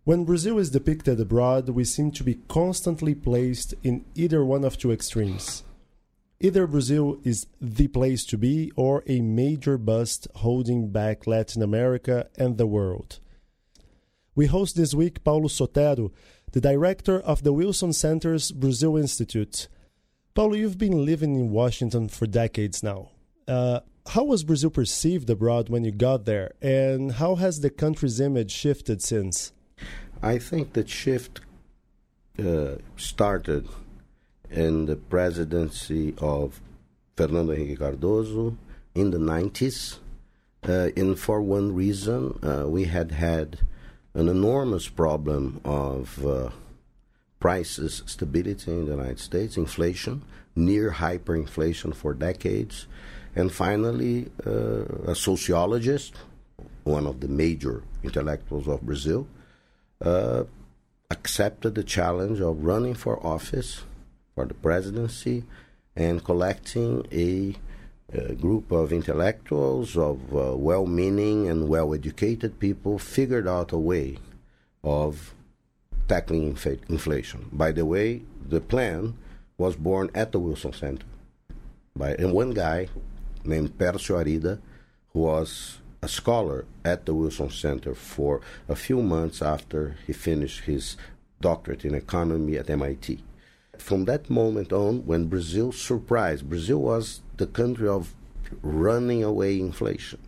When 0.05 0.23
Brazil 0.23 0.59
is 0.59 0.69
depicted 0.69 1.19
abroad, 1.19 1.67
we 1.67 1.83
seem 1.83 2.11
to 2.11 2.23
be 2.23 2.35
constantly 2.47 3.13
placed 3.13 3.73
in 3.83 4.05
either 4.15 4.45
one 4.45 4.63
of 4.63 4.77
two 4.77 4.93
extremes. 4.93 5.64
Either 6.45 6.67
Brazil 6.67 7.17
is 7.23 7.47
the 7.59 7.87
place 7.87 8.23
to 8.23 8.37
be 8.37 8.71
or 8.75 9.01
a 9.07 9.19
major 9.19 9.79
bust 9.79 10.27
holding 10.35 10.91
back 10.91 11.25
Latin 11.25 11.63
America 11.63 12.27
and 12.37 12.59
the 12.59 12.67
world. 12.67 13.19
We 14.35 14.45
host 14.45 14.75
this 14.75 14.93
week 14.93 15.23
Paulo 15.23 15.47
Sotero, 15.47 16.11
the 16.51 16.61
director 16.61 17.19
of 17.19 17.41
the 17.41 17.51
Wilson 17.51 17.93
Center's 17.93 18.51
Brazil 18.51 18.95
Institute. 18.95 19.67
Paulo, 20.35 20.53
you've 20.53 20.77
been 20.77 21.03
living 21.03 21.33
in 21.33 21.49
Washington 21.49 22.09
for 22.09 22.27
decades 22.27 22.83
now. 22.83 23.09
Uh, 23.47 23.79
how 24.05 24.25
was 24.25 24.43
Brazil 24.43 24.69
perceived 24.69 25.27
abroad 25.31 25.69
when 25.69 25.83
you 25.83 25.91
got 25.91 26.25
there, 26.25 26.53
and 26.61 27.13
how 27.13 27.33
has 27.37 27.61
the 27.61 27.71
country's 27.71 28.19
image 28.19 28.51
shifted 28.51 29.01
since? 29.01 29.51
I 30.21 30.37
think 30.37 30.73
that 30.73 30.89
shift 30.89 31.41
uh, 32.37 32.75
started 32.97 33.67
in 34.49 34.85
the 34.85 34.95
presidency 34.95 36.13
of 36.19 36.61
Fernando 37.15 37.53
Henrique 37.53 37.79
Cardoso 37.79 38.55
in 38.93 39.11
the 39.11 39.17
90s. 39.17 39.97
Uh, 40.67 40.89
and 40.97 41.19
for 41.19 41.41
one 41.41 41.73
reason, 41.73 42.39
uh, 42.43 42.67
we 42.67 42.85
had 42.85 43.11
had 43.11 43.59
an 44.13 44.29
enormous 44.29 44.87
problem 44.87 45.61
of 45.63 46.25
uh, 46.25 46.49
prices 47.39 48.01
stability 48.05 48.71
in 48.71 48.85
the 48.85 48.91
United 48.91 49.19
States, 49.19 49.57
inflation, 49.57 50.23
near 50.55 50.91
hyperinflation 50.91 51.93
for 51.93 52.13
decades, 52.13 52.87
and 53.35 53.51
finally, 53.51 54.31
uh, 54.47 55.11
a 55.11 55.15
sociologist, 55.15 56.15
one 56.85 57.05
of 57.05 57.19
the 57.19 57.27
major 57.27 57.83
intellectuals 58.03 58.67
of 58.67 58.81
Brazil, 58.81 59.27
uh, 60.01 60.43
accepted 61.11 61.75
the 61.75 61.83
challenge 61.83 62.39
of 62.39 62.63
running 62.63 62.93
for 62.93 63.23
office 63.25 63.83
for 64.35 64.45
the 64.45 64.53
presidency 64.53 65.43
and 65.95 66.23
collecting 66.23 67.05
a 67.11 67.55
a 68.13 68.35
group 68.35 68.71
of 68.71 68.93
intellectuals, 68.93 69.97
of 69.97 70.19
uh, 70.35 70.55
well 70.55 70.85
meaning 70.85 71.49
and 71.49 71.67
well 71.67 71.93
educated 71.93 72.59
people 72.59 72.99
figured 72.99 73.47
out 73.47 73.71
a 73.71 73.77
way 73.77 74.17
of 74.83 75.33
tackling 76.07 76.49
inf- 76.49 76.87
inflation. 76.87 77.49
By 77.51 77.71
the 77.71 77.83
way, 77.83 78.21
the 78.47 78.61
plan 78.61 79.15
was 79.57 79.75
born 79.75 80.11
at 80.13 80.31
the 80.31 80.39
Wilson 80.39 80.71
Center 80.71 81.05
by 81.95 82.13
and 82.15 82.33
one 82.33 82.51
guy 82.51 82.89
named 83.43 83.77
Persio 83.77 84.17
Arida, 84.21 84.59
who 85.13 85.19
was 85.19 85.79
a 86.01 86.07
scholar 86.07 86.65
at 86.83 87.05
the 87.05 87.13
Wilson 87.13 87.49
Center 87.49 87.95
for 87.95 88.41
a 88.67 88.75
few 88.75 89.01
months 89.01 89.41
after 89.41 89.95
he 90.05 90.13
finished 90.13 90.65
his 90.65 90.97
doctorate 91.41 91.85
in 91.85 91.95
economy 91.95 92.57
at 92.57 92.69
MIT. 92.69 93.23
From 93.81 94.05
that 94.05 94.29
moment 94.29 94.71
on, 94.71 95.05
when 95.05 95.25
Brazil 95.27 95.71
surprised, 95.71 96.49
Brazil 96.49 96.79
was 96.79 97.21
the 97.37 97.47
country 97.47 97.87
of 97.87 98.13
running 98.61 99.23
away 99.23 99.59
inflation. 99.59 100.19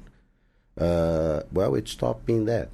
Uh, 0.78 1.42
well, 1.52 1.76
it 1.76 1.88
stopped 1.88 2.26
being 2.26 2.46
that. 2.46 2.70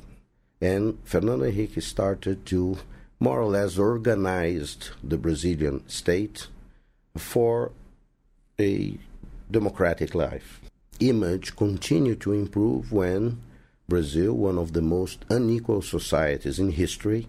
And 0.62 0.98
Fernando 1.04 1.46
Henrique 1.46 1.82
started 1.82 2.46
to 2.48 2.78
more 3.20 3.42
or 3.42 3.50
less 3.50 3.78
organize 3.78 4.78
the 5.04 5.18
Brazilian 5.18 5.88
state 5.88 6.48
for 7.18 7.72
a 8.60 8.98
democratic 9.50 10.14
life. 10.16 10.62
Image 11.00 11.56
continued 11.56 12.22
to 12.22 12.34
improve 12.34 12.92
when 12.92 13.42
Brazil, 13.88 14.34
one 14.34 14.58
of 14.58 14.74
the 14.74 14.82
most 14.82 15.26
unequal 15.30 15.82
societies 15.82 16.60
in 16.60 16.72
history, 16.72 17.28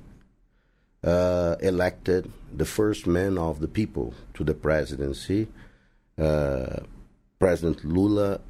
uh, 1.03 1.57
elected 1.61 2.31
the 2.57 2.65
first 2.65 3.07
man 3.07 3.39
of 3.39 3.61
the 3.61 3.69
people 3.69 4.15
to 4.35 4.45
the 4.45 4.55
presidency. 4.55 5.49
Uh, 6.19 6.81
President 7.39 7.85
Lula 7.85 8.41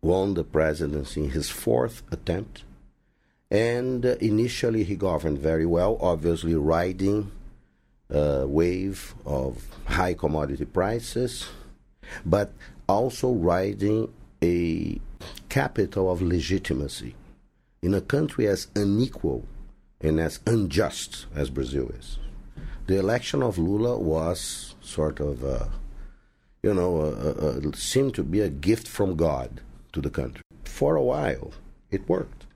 won 0.00 0.34
the 0.34 0.44
presidency 0.44 1.24
in 1.24 1.30
his 1.30 1.50
fourth 1.50 2.02
attempt. 2.12 2.62
And 3.50 4.04
uh, 4.04 4.16
initially, 4.20 4.84
he 4.84 4.96
governed 4.96 5.38
very 5.38 5.66
well, 5.66 5.98
obviously, 6.00 6.54
riding 6.54 7.30
a 8.10 8.46
wave 8.46 9.14
of 9.24 9.66
high 9.86 10.14
commodity 10.14 10.64
prices, 10.64 11.48
but 12.24 12.52
also 12.88 13.32
riding 13.32 14.12
a 14.42 15.00
capital 15.48 16.10
of 16.10 16.20
legitimacy. 16.20 17.14
In 17.82 17.94
a 17.94 18.00
country 18.00 18.46
as 18.46 18.68
unequal 18.74 19.44
and 20.00 20.20
as 20.20 20.40
unjust 20.46 21.26
as 21.34 21.50
Brazil 21.50 21.90
is, 21.90 22.18
the 22.86 22.98
election 22.98 23.42
of 23.42 23.58
Lula 23.58 23.98
was 23.98 24.74
sort 24.80 25.20
of 25.20 25.42
a 25.42 25.70
you 26.64 26.72
know, 26.72 27.02
uh, 27.02 27.46
uh, 27.46 27.72
seemed 27.74 28.14
to 28.14 28.24
be 28.24 28.40
a 28.40 28.48
gift 28.48 28.88
from 28.88 29.16
God 29.16 29.60
to 29.92 30.00
the 30.00 30.08
country. 30.08 30.42
For 30.64 30.96
a 30.96 31.02
while, 31.02 31.52
it 31.90 32.08
worked. 32.08 32.46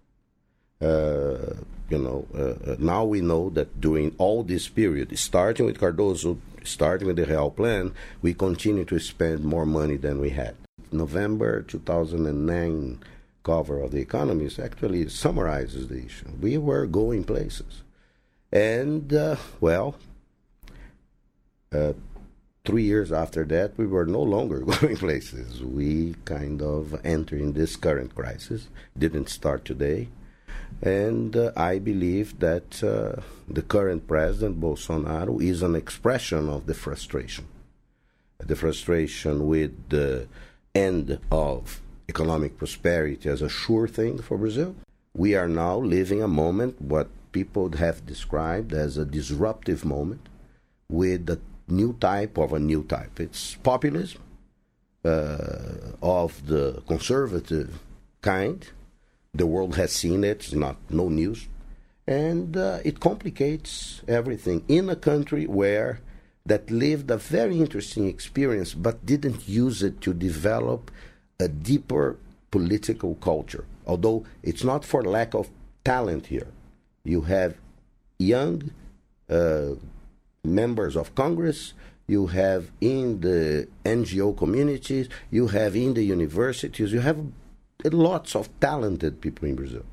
Uh, 0.80 1.60
you 1.90 1.98
know, 1.98 2.26
uh, 2.34 2.72
uh, 2.72 2.76
now 2.78 3.04
we 3.04 3.20
know 3.20 3.50
that 3.50 3.82
during 3.82 4.14
all 4.16 4.42
this 4.42 4.66
period, 4.66 5.16
starting 5.18 5.66
with 5.66 5.78
Cardoso, 5.78 6.38
starting 6.64 7.06
with 7.06 7.16
the 7.16 7.26
Real 7.26 7.50
Plan, 7.50 7.92
we 8.22 8.32
continue 8.32 8.86
to 8.86 8.98
spend 8.98 9.44
more 9.44 9.66
money 9.66 9.98
than 9.98 10.22
we 10.22 10.30
had. 10.30 10.56
November 10.90 11.60
2009 11.60 13.00
cover 13.42 13.80
of 13.80 13.90
The 13.90 14.00
Economist 14.00 14.58
actually 14.58 15.06
summarizes 15.10 15.88
the 15.88 16.06
issue. 16.06 16.30
We 16.40 16.56
were 16.56 16.86
going 16.86 17.24
places. 17.24 17.82
And, 18.50 19.12
uh, 19.12 19.36
well, 19.60 19.96
uh, 21.72 21.92
three 22.64 22.84
years 22.84 23.12
after 23.12 23.44
that, 23.44 23.76
we 23.76 23.86
were 23.86 24.06
no 24.06 24.22
longer 24.22 24.60
going 24.80 24.96
places. 24.96 25.62
We 25.62 26.14
kind 26.24 26.62
of 26.62 27.00
entering 27.04 27.52
this 27.52 27.76
current 27.76 28.14
crisis. 28.14 28.68
Didn't 28.96 29.28
start 29.28 29.64
today. 29.64 30.08
And 30.82 31.34
uh, 31.34 31.52
I 31.56 31.78
believe 31.78 32.38
that 32.40 32.82
uh, 32.84 33.22
the 33.48 33.62
current 33.62 34.06
president, 34.06 34.60
Bolsonaro, 34.60 35.42
is 35.42 35.62
an 35.62 35.74
expression 35.74 36.48
of 36.48 36.66
the 36.66 36.74
frustration. 36.74 37.46
The 38.38 38.54
frustration 38.54 39.46
with 39.46 39.88
the 39.88 40.28
end 40.74 41.18
of 41.32 41.80
economic 42.08 42.56
prosperity 42.56 43.28
as 43.28 43.42
a 43.42 43.48
sure 43.48 43.88
thing 43.88 44.18
for 44.22 44.38
Brazil. 44.38 44.76
We 45.14 45.34
are 45.34 45.48
now 45.48 45.78
living 45.78 46.22
a 46.22 46.28
moment, 46.28 46.80
what 46.80 47.08
people 47.32 47.72
have 47.76 48.06
described 48.06 48.72
as 48.72 48.96
a 48.96 49.04
disruptive 49.04 49.84
moment, 49.84 50.28
with 50.88 51.28
a 51.28 51.40
new 51.68 51.92
type 51.94 52.38
of 52.38 52.52
a 52.52 52.58
new 52.58 52.82
type. 52.84 53.20
It's 53.20 53.54
populism 53.56 54.22
uh, 55.04 55.92
of 56.02 56.46
the 56.46 56.82
conservative 56.86 57.78
kind 58.20 58.66
the 59.34 59.46
world 59.46 59.76
has 59.76 59.92
seen 59.92 60.24
it. 60.24 60.38
It's 60.38 60.52
not 60.52 60.76
no 60.90 61.08
news, 61.08 61.46
and 62.06 62.56
uh, 62.56 62.78
it 62.84 63.00
complicates 63.00 64.02
everything 64.08 64.64
in 64.68 64.88
a 64.88 64.96
country 64.96 65.46
where 65.46 66.00
that 66.46 66.70
lived 66.70 67.10
a 67.10 67.18
very 67.18 67.58
interesting 67.58 68.08
experience, 68.08 68.72
but 68.72 69.04
didn't 69.04 69.46
use 69.46 69.82
it 69.82 70.00
to 70.00 70.14
develop 70.14 70.90
a 71.38 71.48
deeper 71.48 72.16
political 72.50 73.14
culture. 73.16 73.64
Although 73.86 74.24
it's 74.42 74.64
not 74.64 74.84
for 74.84 75.02
lack 75.02 75.34
of 75.34 75.50
talent 75.84 76.26
here, 76.26 76.48
you 77.04 77.22
have 77.22 77.54
young 78.18 78.70
uh, 79.28 79.74
members 80.44 80.96
of 80.96 81.14
Congress 81.14 81.74
you 82.06 82.28
have 82.28 82.70
in 82.80 83.20
the 83.20 83.68
NGO 83.84 84.36
communities, 84.36 85.08
you 85.30 85.48
have 85.48 85.76
in 85.76 85.94
the 85.94 86.02
universities, 86.02 86.90
you 86.90 87.00
have 87.00 87.22
lots 87.84 88.34
of 88.34 88.48
talented 88.60 89.20
people 89.20 89.46
in 89.46 89.54
Brazil. 89.54 89.84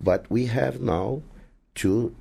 But 0.00 0.30
we 0.30 0.46
have 0.46 0.80
now 0.80 1.22
to 1.76 2.14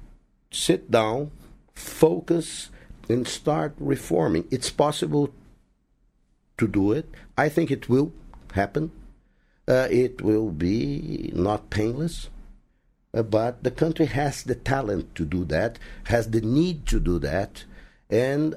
sit 0.49 0.89
down, 0.89 1.31
focus, 1.73 2.69
and 3.09 3.27
start 3.27 3.73
reforming. 3.77 4.47
It's 4.49 4.69
possible 4.69 5.33
to 6.57 6.67
do 6.67 6.93
it. 6.93 7.09
I 7.37 7.49
think 7.49 7.69
it 7.69 7.89
will 7.89 8.13
happen. 8.53 8.91
Uh, 9.67 9.87
it 9.91 10.21
will 10.21 10.51
be 10.51 11.31
not 11.35 11.69
painless, 11.69 12.29
but 13.21 13.63
the 13.63 13.71
country 13.71 14.07
has 14.07 14.43
the 14.43 14.55
talent 14.55 15.13
to 15.15 15.25
do 15.25 15.45
that, 15.45 15.77
has 16.05 16.31
the 16.31 16.41
need 16.41 16.87
to 16.87 16.99
do 16.99 17.19
that, 17.19 17.63
and 18.09 18.55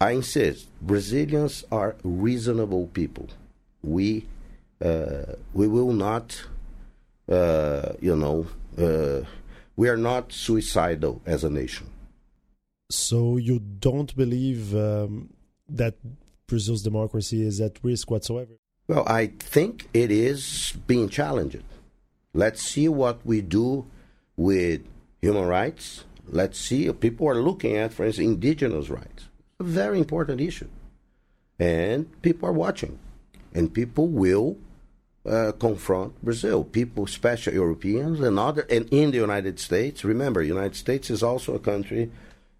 I 0.00 0.12
insist 0.12 0.68
Brazilians 0.80 1.64
are 1.72 1.96
reasonable 2.04 2.86
people. 2.88 3.28
We 3.82 4.26
uh, 4.84 5.34
we 5.54 5.66
will 5.66 5.92
not, 5.92 6.44
uh, 7.28 7.92
you 8.00 8.14
know, 8.14 8.46
uh, 8.78 9.26
we 9.74 9.88
are 9.88 9.96
not 9.96 10.32
suicidal 10.32 11.22
as 11.24 11.44
a 11.44 11.50
nation. 11.50 11.86
So 12.90 13.38
you 13.38 13.58
don't 13.58 14.14
believe 14.14 14.76
um, 14.76 15.30
that 15.68 15.94
Brazil's 16.46 16.82
democracy 16.82 17.42
is 17.42 17.60
at 17.60 17.82
risk 17.82 18.10
whatsoever? 18.10 18.52
Well, 18.86 19.04
I 19.08 19.28
think 19.38 19.88
it 19.92 20.10
is 20.10 20.74
being 20.86 21.08
challenged. 21.08 21.64
Let's 22.32 22.62
see 22.62 22.88
what 22.88 23.24
we 23.24 23.40
do 23.40 23.86
with 24.36 24.82
human 25.20 25.46
rights. 25.46 26.04
Let's 26.28 26.58
see. 26.58 26.92
People 26.92 27.28
are 27.28 27.42
looking 27.42 27.76
at, 27.76 27.92
for 27.92 28.04
instance, 28.04 28.26
indigenous 28.26 28.88
rights. 28.88 29.28
A 29.60 29.64
very 29.64 29.98
important 29.98 30.40
issue. 30.40 30.68
And 31.58 32.20
people 32.22 32.48
are 32.48 32.52
watching. 32.52 32.98
And 33.54 33.72
people 33.72 34.08
will 34.08 34.58
uh, 35.24 35.52
confront 35.58 36.22
Brazil. 36.22 36.64
People, 36.64 37.04
especially 37.04 37.54
Europeans 37.54 38.20
and 38.20 38.38
other, 38.38 38.66
and 38.68 38.88
in 38.92 39.10
the 39.10 39.18
United 39.18 39.58
States. 39.58 40.04
Remember, 40.04 40.42
United 40.42 40.76
States 40.76 41.10
is 41.10 41.22
also 41.22 41.54
a 41.54 41.58
country 41.58 42.10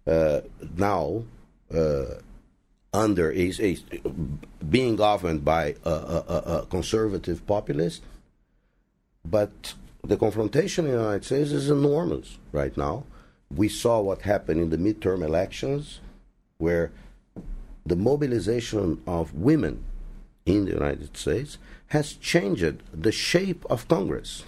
uh, 0.07 0.41
now 0.77 1.23
uh, 1.73 2.05
under 2.93 3.29
is, 3.29 3.59
is 3.59 3.83
being 4.69 4.95
governed 4.95 5.43
by 5.43 5.75
a, 5.83 5.89
a, 5.89 6.43
a, 6.45 6.65
conservative 6.69 7.45
populist. 7.45 8.01
But 9.25 9.73
the 10.07 10.17
confrontation 10.17 10.85
in 10.85 10.91
the 10.91 10.97
United 10.97 11.25
States 11.25 11.51
is 11.51 11.69
enormous 11.69 12.37
right 12.51 12.75
now. 12.77 13.03
We 13.53 13.69
saw 13.69 13.99
what 14.01 14.21
happened 14.21 14.59
in 14.61 14.69
the 14.69 14.77
midterm 14.77 15.21
elections, 15.23 15.99
where 16.57 16.91
the 17.85 17.95
mobilization 17.95 19.01
of 19.05 19.33
women 19.33 19.83
in 20.45 20.65
the 20.65 20.71
United 20.71 21.15
States 21.17 21.57
has 21.87 22.13
changed 22.13 22.81
the 22.93 23.11
shape 23.11 23.65
of 23.69 23.87
Congress. 23.87 24.43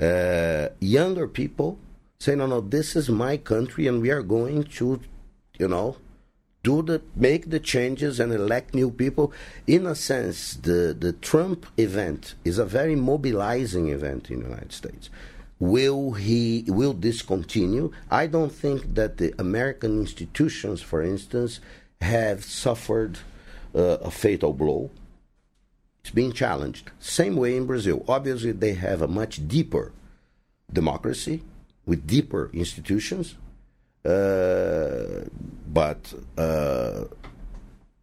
Uh, 0.00 0.68
younger 0.80 1.26
people 1.26 1.78
say, 2.18 2.34
no, 2.34 2.46
no, 2.46 2.60
this 2.60 2.96
is 2.96 3.08
my 3.08 3.36
country 3.36 3.86
and 3.86 4.02
we 4.02 4.10
are 4.10 4.22
going 4.22 4.64
to, 4.64 5.00
you 5.58 5.68
know, 5.68 5.96
do 6.66 6.82
the 6.82 7.00
make 7.14 7.50
the 7.50 7.60
changes 7.60 8.18
and 8.18 8.32
elect 8.32 8.74
new 8.74 8.90
people. 8.90 9.32
In 9.68 9.86
a 9.86 9.94
sense, 9.94 10.38
the, 10.68 10.96
the 10.98 11.12
Trump 11.12 11.64
event 11.76 12.34
is 12.44 12.58
a 12.58 12.64
very 12.78 12.96
mobilizing 12.96 13.86
event 13.88 14.30
in 14.30 14.40
the 14.40 14.48
United 14.48 14.72
States. 14.72 15.08
Will 15.60 16.12
he 16.12 16.64
will 16.66 16.92
this 16.92 17.22
continue? 17.22 17.86
I 18.10 18.26
don't 18.26 18.54
think 18.64 18.94
that 18.98 19.16
the 19.20 19.32
American 19.38 19.92
institutions, 20.00 20.82
for 20.82 21.00
instance, 21.02 21.60
have 22.00 22.44
suffered 22.44 23.20
uh, 23.74 24.08
a 24.08 24.10
fatal 24.10 24.52
blow. 24.52 24.90
It's 26.00 26.14
being 26.20 26.32
challenged. 26.32 26.90
Same 26.98 27.36
way 27.36 27.56
in 27.56 27.66
Brazil. 27.66 28.04
Obviously, 28.08 28.52
they 28.52 28.74
have 28.74 29.00
a 29.02 29.08
much 29.20 29.34
deeper 29.46 29.92
democracy 30.72 31.42
with 31.86 32.06
deeper 32.06 32.50
institutions, 32.52 33.36
but 34.06 36.14
uh, 36.38 37.04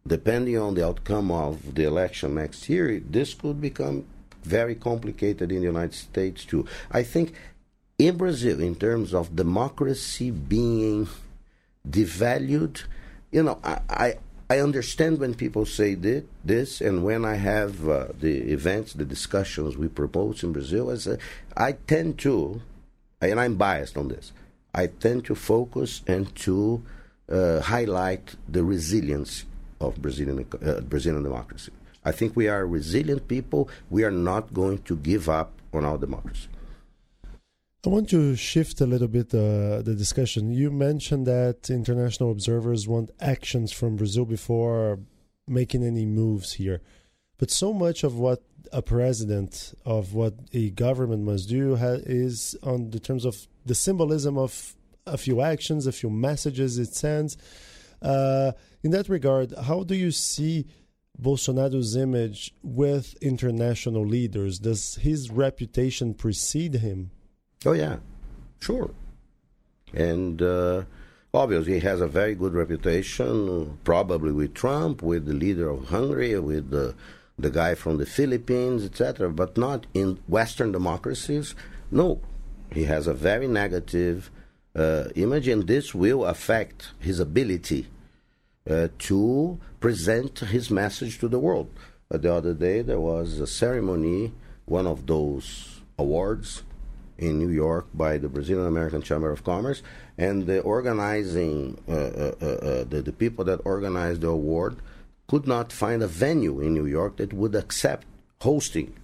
depending 0.06 0.58
on 0.58 0.74
the 0.74 0.86
outcome 0.86 1.30
of 1.30 1.74
the 1.74 1.84
election 1.84 2.34
next 2.34 2.68
year, 2.68 3.00
this 3.00 3.34
could 3.34 3.60
become 3.60 4.04
very 4.42 4.74
complicated 4.74 5.50
in 5.50 5.60
the 5.60 5.66
United 5.66 5.94
States 5.94 6.44
too. 6.44 6.66
I 6.90 7.02
think 7.02 7.34
in 7.98 8.16
Brazil, 8.16 8.60
in 8.60 8.74
terms 8.74 9.14
of 9.14 9.34
democracy 9.34 10.30
being 10.30 11.08
devalued, 11.88 12.82
you 13.30 13.42
know, 13.42 13.58
I, 13.64 13.80
I, 13.88 14.14
I 14.50 14.58
understand 14.58 15.20
when 15.20 15.34
people 15.34 15.64
say 15.64 15.94
this, 15.94 16.80
and 16.80 17.02
when 17.02 17.24
I 17.24 17.36
have 17.36 17.88
uh, 17.88 18.08
the 18.20 18.52
events, 18.52 18.92
the 18.92 19.06
discussions 19.06 19.76
we 19.76 19.88
propose 19.88 20.42
in 20.42 20.52
Brazil, 20.52 20.90
as 20.90 21.06
a, 21.06 21.18
I 21.56 21.72
tend 21.72 22.18
to, 22.20 22.60
and 23.22 23.40
I'm 23.40 23.54
biased 23.54 23.96
on 23.96 24.08
this, 24.08 24.32
I 24.74 24.88
tend 24.88 25.24
to 25.26 25.34
focus 25.34 26.02
and 26.06 26.34
to 26.36 26.82
uh, 27.28 27.60
highlight 27.60 28.34
the 28.48 28.64
resilience 28.64 29.44
of 29.80 30.00
Brazilian 30.02 30.46
uh, 30.64 30.80
Brazilian 30.80 31.22
democracy. 31.22 31.72
I 32.04 32.12
think 32.12 32.36
we 32.36 32.48
are 32.48 32.66
resilient 32.66 33.28
people. 33.28 33.68
We 33.88 34.04
are 34.04 34.10
not 34.10 34.52
going 34.52 34.78
to 34.82 34.96
give 34.96 35.28
up 35.28 35.52
on 35.72 35.84
our 35.84 35.96
democracy. 35.96 36.48
I 37.86 37.90
want 37.90 38.08
to 38.10 38.34
shift 38.34 38.80
a 38.80 38.86
little 38.86 39.08
bit 39.08 39.34
uh, 39.34 39.82
the 39.82 39.94
discussion. 39.96 40.50
You 40.52 40.70
mentioned 40.70 41.26
that 41.26 41.68
international 41.68 42.30
observers 42.30 42.88
want 42.88 43.10
actions 43.20 43.72
from 43.72 43.96
Brazil 43.96 44.24
before 44.24 45.00
making 45.46 45.84
any 45.84 46.06
moves 46.06 46.54
here. 46.54 46.80
But 47.36 47.50
so 47.50 47.74
much 47.74 48.04
of 48.04 48.18
what 48.18 48.42
a 48.72 48.82
president, 48.82 49.74
of 49.84 50.14
what 50.14 50.34
a 50.52 50.70
government 50.70 51.24
must 51.24 51.48
do, 51.48 51.76
ha- 51.76 52.00
is 52.04 52.56
on 52.62 52.90
the 52.90 53.00
terms 53.00 53.24
of 53.24 53.46
the 53.64 53.74
symbolism 53.74 54.36
of 54.36 54.74
a 55.06 55.18
few 55.18 55.40
actions, 55.40 55.86
a 55.86 55.92
few 55.92 56.10
messages 56.10 56.78
it 56.78 56.94
sends. 56.94 57.36
Uh, 58.00 58.52
in 58.82 58.90
that 58.90 59.08
regard, 59.08 59.52
how 59.64 59.82
do 59.82 59.94
you 59.94 60.10
see 60.10 60.66
Bolsonaro's 61.20 61.96
image 61.96 62.54
with 62.62 63.14
international 63.22 64.04
leaders? 64.04 64.58
Does 64.58 64.96
his 64.96 65.30
reputation 65.30 66.14
precede 66.14 66.74
him? 66.74 67.10
Oh 67.64 67.72
yeah, 67.72 67.98
sure. 68.60 68.90
And 69.92 70.42
uh, 70.42 70.82
Obviously, 71.34 71.74
he 71.74 71.80
has 71.80 72.00
a 72.00 72.06
very 72.06 72.36
good 72.36 72.54
reputation, 72.54 73.76
probably 73.82 74.30
with 74.30 74.54
Trump, 74.54 75.02
with 75.02 75.26
the 75.26 75.32
leader 75.32 75.68
of 75.68 75.88
Hungary, 75.88 76.38
with 76.38 76.70
the, 76.70 76.94
the 77.38 77.50
guy 77.50 77.74
from 77.74 77.98
the 77.98 78.06
Philippines, 78.06 78.84
etc., 78.84 79.30
but 79.30 79.56
not 79.56 79.86
in 79.92 80.18
Western 80.28 80.72
democracies. 80.72 81.54
No, 81.90 82.20
he 82.72 82.84
has 82.84 83.06
a 83.06 83.14
very 83.14 83.48
negative 83.48 84.30
uh, 84.76 85.04
image, 85.14 85.48
and 85.48 85.66
this 85.66 85.94
will 85.94 86.24
affect 86.24 86.92
his 86.98 87.20
ability 87.20 87.86
uh, 88.68 88.88
to 88.98 89.58
present 89.80 90.38
his 90.40 90.70
message 90.70 91.18
to 91.18 91.28
the 91.28 91.38
world. 91.38 91.70
Uh, 92.10 92.18
the 92.18 92.32
other 92.32 92.54
day, 92.54 92.82
there 92.82 93.00
was 93.00 93.40
a 93.40 93.46
ceremony, 93.46 94.32
one 94.64 94.86
of 94.86 95.06
those 95.06 95.80
awards 95.98 96.62
in 97.18 97.38
New 97.38 97.50
York 97.50 97.86
by 97.94 98.18
the 98.18 98.28
Brazilian 98.28 98.66
American 98.66 99.02
Chamber 99.02 99.30
of 99.30 99.44
Commerce, 99.44 99.82
and 100.18 100.46
the 100.46 100.60
organizing, 100.60 101.78
uh, 101.88 101.92
uh, 101.92 102.84
the, 102.84 103.02
the 103.04 103.12
people 103.12 103.44
that 103.44 103.60
organized 103.64 104.22
the 104.22 104.28
award 104.28 104.76
could 105.26 105.46
not 105.46 105.72
find 105.72 106.02
a 106.02 106.06
venue 106.06 106.60
in 106.60 106.74
New 106.74 106.86
York 106.86 107.16
that 107.16 107.32
would 107.32 107.54
accept 107.54 108.06
hosting 108.40 108.94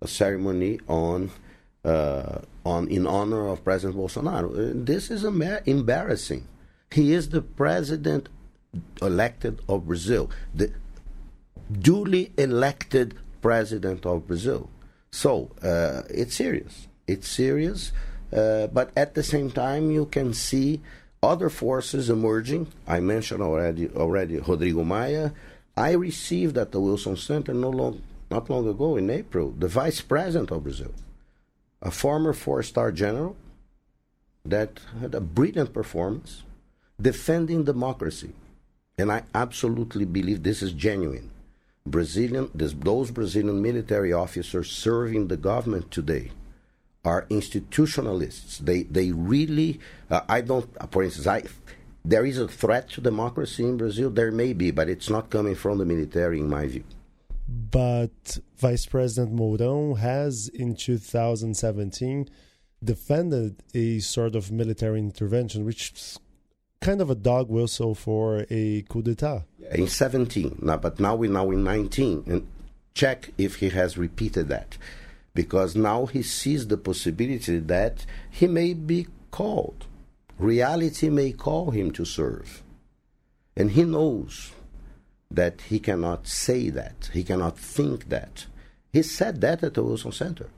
a 0.00 0.08
ceremony 0.08 0.80
on 0.88 1.30
uh, 1.84 2.40
on 2.64 2.88
in 2.88 3.06
honor 3.06 3.48
of 3.48 3.62
President 3.62 3.96
Bolsonaro. 3.96 4.84
This 4.84 5.10
is 5.10 5.24
embarrassing. 5.24 6.48
He 6.90 7.12
is 7.12 7.28
the 7.28 7.42
president 7.42 8.28
elected 9.00 9.60
of 9.68 9.86
Brazil, 9.86 10.30
the 10.54 10.72
duly 11.70 12.32
elected 12.36 13.14
president 13.40 14.04
of 14.04 14.26
Brazil. 14.26 14.70
So 15.10 15.50
uh, 15.62 16.02
it's 16.10 16.34
serious. 16.34 16.88
It's 17.06 17.28
serious, 17.28 17.92
uh, 18.32 18.66
but 18.68 18.90
at 18.96 19.14
the 19.14 19.22
same 19.22 19.50
time, 19.50 19.90
you 19.90 20.06
can 20.06 20.34
see 20.34 20.80
other 21.22 21.48
forces 21.48 22.10
emerging. 22.10 22.72
I 22.86 23.00
mentioned 23.00 23.42
already 23.42 23.88
already 23.90 24.38
Rodrigo 24.38 24.82
Maia. 24.84 25.30
I 25.76 25.92
received 25.92 26.56
at 26.56 26.72
the 26.72 26.80
Wilson 26.80 27.16
Center 27.16 27.52
no 27.52 27.68
long, 27.68 28.02
not 28.30 28.48
long 28.48 28.66
ago 28.68 28.96
in 28.96 29.10
April 29.10 29.54
the 29.58 29.68
vice 29.68 30.00
president 30.00 30.50
of 30.50 30.62
Brazil, 30.62 30.94
a 31.82 31.90
former 31.90 32.32
four-star 32.32 32.92
general 32.92 33.36
that 34.44 34.80
had 35.00 35.14
a 35.14 35.20
brilliant 35.20 35.72
performance 35.72 36.42
defending 37.00 37.64
democracy. 37.64 38.32
And 38.98 39.12
I 39.12 39.24
absolutely 39.34 40.06
believe 40.06 40.42
this 40.42 40.62
is 40.62 40.72
genuine. 40.72 41.30
Brazilian, 41.84 42.50
this, 42.54 42.72
those 42.72 43.10
Brazilian 43.10 43.60
military 43.60 44.12
officers 44.12 44.70
serving 44.70 45.28
the 45.28 45.36
government 45.36 45.90
today 45.90 46.30
are 47.04 47.26
institutionalists. 47.30 48.58
They 48.58 48.82
they 48.84 49.12
really 49.12 49.78
uh, 50.10 50.22
I 50.28 50.40
don't 50.40 50.68
for 50.90 51.04
instance 51.04 51.26
I 51.26 51.44
there 52.06 52.24
is 52.24 52.38
a 52.38 52.46
threat 52.46 52.88
to 52.90 53.00
democracy 53.00 53.64
in 53.64 53.76
Brazil. 53.76 54.10
There 54.10 54.30
may 54.30 54.52
be, 54.52 54.70
but 54.70 54.88
it's 54.88 55.10
not 55.10 55.28
coming 55.28 55.56
from 55.56 55.78
the 55.78 55.84
military, 55.84 56.38
in 56.38 56.48
my 56.48 56.66
view. 56.68 56.84
But 57.48 58.38
Vice 58.56 58.86
President 58.86 59.34
Mourão 59.34 59.98
has, 59.98 60.48
in 60.48 60.76
2017, 60.76 62.28
defended 62.82 63.62
a 63.74 63.98
sort 63.98 64.36
of 64.36 64.52
military 64.52 65.00
intervention, 65.00 65.64
which 65.64 65.92
is 65.92 66.20
kind 66.80 67.00
of 67.00 67.10
a 67.10 67.14
dog 67.16 67.50
whistle 67.50 67.94
for 67.94 68.46
a 68.50 68.82
coup 68.88 69.02
d'état. 69.02 69.44
In 69.72 69.88
17, 69.88 70.60
now, 70.62 70.76
but 70.76 71.00
now 71.00 71.16
we're 71.16 71.30
now 71.30 71.50
in 71.50 71.64
19, 71.64 72.24
and 72.28 72.46
check 72.94 73.32
if 73.36 73.56
he 73.56 73.70
has 73.70 73.98
repeated 73.98 74.48
that 74.48 74.78
because 75.34 75.76
now 75.76 76.06
he 76.06 76.22
sees 76.22 76.66
the 76.68 76.78
possibility 76.78 77.58
that 77.58 78.06
he 78.30 78.46
may 78.46 78.72
be 78.72 79.06
called. 79.30 79.86
Reality 80.38 81.08
may 81.08 81.32
call 81.32 81.70
him 81.70 81.90
to 81.92 82.04
serve. 82.04 82.62
And 83.56 83.70
he 83.70 83.84
knows 83.84 84.52
that 85.30 85.62
he 85.62 85.78
cannot 85.78 86.26
say 86.26 86.70
that, 86.70 87.10
he 87.12 87.24
cannot 87.24 87.58
think 87.58 88.08
that. 88.10 88.46
He 88.92 89.02
said 89.02 89.40
that 89.40 89.62
at 89.62 89.74
the 89.74 89.82
Wilson 89.82 90.12
Center. 90.12 90.48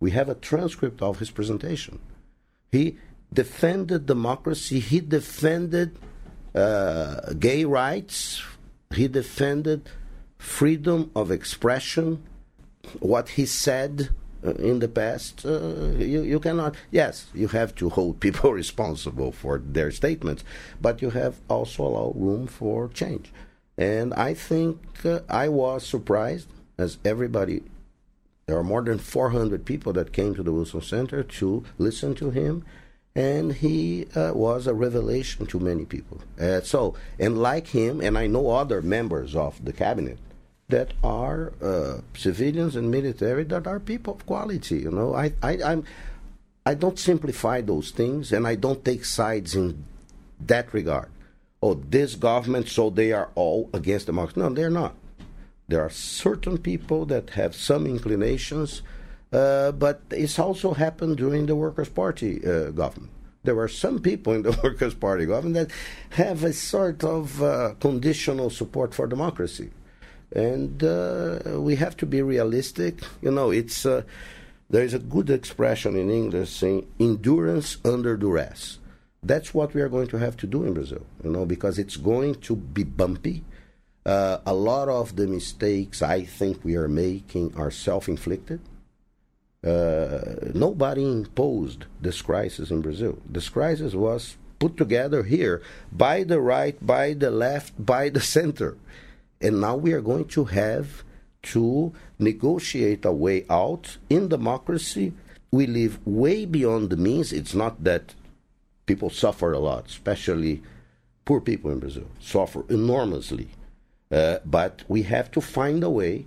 We 0.00 0.10
have 0.12 0.28
a 0.28 0.34
transcript 0.34 1.02
of 1.02 1.18
his 1.18 1.30
presentation. 1.30 1.98
He 2.70 2.98
defended 3.32 4.06
democracy, 4.06 4.80
he 4.80 5.00
defended 5.00 5.98
uh, 6.54 7.32
gay 7.38 7.64
rights, 7.64 8.42
he 8.94 9.08
defended 9.08 9.88
freedom 10.38 11.10
of 11.14 11.30
expression. 11.30 12.22
What 13.00 13.30
he 13.30 13.44
said 13.44 14.10
in 14.42 14.78
the 14.78 14.88
past, 14.88 15.44
uh, 15.44 15.88
you, 15.98 16.22
you 16.22 16.40
cannot. 16.40 16.74
Yes, 16.90 17.26
you 17.34 17.48
have 17.48 17.74
to 17.76 17.88
hold 17.88 18.20
people 18.26 18.52
responsible 18.52 19.32
for 19.32 19.58
their 19.58 19.90
statements, 19.90 20.44
but 20.80 21.02
you 21.02 21.10
have 21.10 21.36
also 21.48 21.84
allow 21.84 22.12
room 22.14 22.46
for 22.46 22.88
change. 22.88 23.32
And 23.76 24.12
I 24.14 24.34
think 24.34 24.80
uh, 25.04 25.20
I 25.28 25.48
was 25.48 25.86
surprised, 25.86 26.48
as 26.76 26.98
everybody. 27.04 27.62
There 28.46 28.56
are 28.56 28.64
more 28.64 28.82
than 28.82 28.98
400 28.98 29.66
people 29.66 29.92
that 29.92 30.12
came 30.12 30.34
to 30.34 30.42
the 30.42 30.52
Wilson 30.52 30.80
Center 30.80 31.22
to 31.22 31.64
listen 31.76 32.14
to 32.14 32.30
him, 32.30 32.64
and 33.14 33.52
he 33.52 34.06
uh, 34.14 34.32
was 34.32 34.66
a 34.66 34.72
revelation 34.72 35.44
to 35.46 35.60
many 35.60 35.84
people. 35.84 36.22
Uh, 36.40 36.62
so, 36.62 36.94
and 37.18 37.36
like 37.36 37.68
him, 37.68 38.00
and 38.00 38.16
I 38.16 38.26
know 38.26 38.50
other 38.50 38.80
members 38.80 39.36
of 39.36 39.62
the 39.62 39.72
cabinet 39.72 40.18
that 40.68 40.92
are 41.02 41.52
uh, 41.62 42.00
civilians 42.14 42.76
and 42.76 42.90
military 42.90 43.44
that 43.44 43.66
are 43.66 43.80
people 43.80 44.14
of 44.14 44.26
quality. 44.26 44.80
You 44.80 44.90
know, 44.90 45.14
I, 45.14 45.32
I, 45.42 45.58
I'm, 45.64 45.84
I 46.66 46.74
don't 46.74 46.98
simplify 46.98 47.62
those 47.62 47.90
things, 47.90 48.32
and 48.32 48.46
I 48.46 48.54
don't 48.54 48.84
take 48.84 49.04
sides 49.04 49.54
in 49.54 49.84
that 50.40 50.72
regard. 50.74 51.08
Oh, 51.62 51.74
this 51.74 52.14
government, 52.14 52.68
so 52.68 52.90
they 52.90 53.12
are 53.12 53.30
all 53.34 53.70
against 53.72 54.06
democracy. 54.06 54.40
No, 54.40 54.50
they're 54.50 54.70
not. 54.70 54.94
There 55.66 55.82
are 55.82 55.90
certain 55.90 56.58
people 56.58 57.06
that 57.06 57.30
have 57.30 57.54
some 57.54 57.86
inclinations, 57.86 58.82
uh, 59.32 59.72
but 59.72 60.02
it's 60.10 60.38
also 60.38 60.74
happened 60.74 61.16
during 61.16 61.46
the 61.46 61.56
Workers' 61.56 61.88
Party 61.88 62.46
uh, 62.46 62.70
government. 62.70 63.12
There 63.42 63.54
were 63.54 63.68
some 63.68 64.00
people 64.00 64.34
in 64.34 64.42
the 64.42 64.58
Workers' 64.62 64.94
Party 64.94 65.24
government 65.24 65.54
that 65.68 66.16
have 66.16 66.44
a 66.44 66.52
sort 66.52 67.02
of 67.04 67.42
uh, 67.42 67.74
conditional 67.80 68.50
support 68.50 68.94
for 68.94 69.06
democracy 69.06 69.70
and 70.32 70.82
uh, 70.82 71.38
we 71.60 71.76
have 71.76 71.96
to 71.98 72.06
be 72.06 72.22
realistic. 72.22 73.00
You 73.22 73.30
know, 73.30 73.50
it's 73.50 73.86
uh, 73.86 74.02
there 74.70 74.84
is 74.84 74.94
a 74.94 74.98
good 74.98 75.30
expression 75.30 75.96
in 75.96 76.10
English 76.10 76.50
saying 76.50 76.86
endurance 77.00 77.78
under 77.84 78.16
duress. 78.16 78.78
That's 79.22 79.52
what 79.52 79.74
we 79.74 79.80
are 79.80 79.88
going 79.88 80.08
to 80.08 80.18
have 80.18 80.36
to 80.38 80.46
do 80.46 80.64
in 80.64 80.74
Brazil, 80.74 81.04
you 81.24 81.30
know, 81.30 81.44
because 81.44 81.78
it's 81.78 81.96
going 81.96 82.36
to 82.42 82.54
be 82.54 82.84
bumpy. 82.84 83.44
Uh, 84.06 84.38
a 84.46 84.54
lot 84.54 84.88
of 84.88 85.16
the 85.16 85.26
mistakes 85.26 86.02
I 86.02 86.22
think 86.22 86.64
we 86.64 86.76
are 86.76 86.88
making 86.88 87.54
are 87.56 87.70
self-inflicted. 87.70 88.60
Uh, 89.64 90.20
nobody 90.54 91.02
imposed 91.02 91.86
this 92.00 92.22
crisis 92.22 92.70
in 92.70 92.80
Brazil. 92.80 93.18
This 93.28 93.48
crisis 93.48 93.94
was 93.94 94.36
put 94.60 94.76
together 94.76 95.24
here 95.24 95.62
by 95.90 96.22
the 96.22 96.40
right, 96.40 96.74
by 96.84 97.12
the 97.12 97.30
left, 97.30 97.74
by 97.84 98.08
the 98.08 98.20
center 98.36 98.76
and 99.40 99.60
now 99.60 99.76
we 99.76 99.92
are 99.92 100.00
going 100.00 100.26
to 100.26 100.44
have 100.44 101.04
to 101.42 101.92
negotiate 102.18 103.04
a 103.04 103.12
way 103.12 103.44
out. 103.48 103.98
In 104.10 104.28
democracy, 104.28 105.12
we 105.50 105.66
live 105.66 106.04
way 106.06 106.44
beyond 106.44 106.90
the 106.90 106.96
means. 106.96 107.32
It's 107.32 107.54
not 107.54 107.84
that 107.84 108.14
people 108.86 109.10
suffer 109.10 109.52
a 109.52 109.58
lot, 109.58 109.86
especially 109.86 110.62
poor 111.24 111.40
people 111.40 111.70
in 111.70 111.78
Brazil 111.78 112.08
suffer 112.20 112.64
enormously. 112.68 113.48
Uh, 114.10 114.38
but 114.44 114.82
we 114.88 115.02
have 115.02 115.30
to 115.30 115.40
find 115.40 115.84
a 115.84 115.90
way 115.90 116.26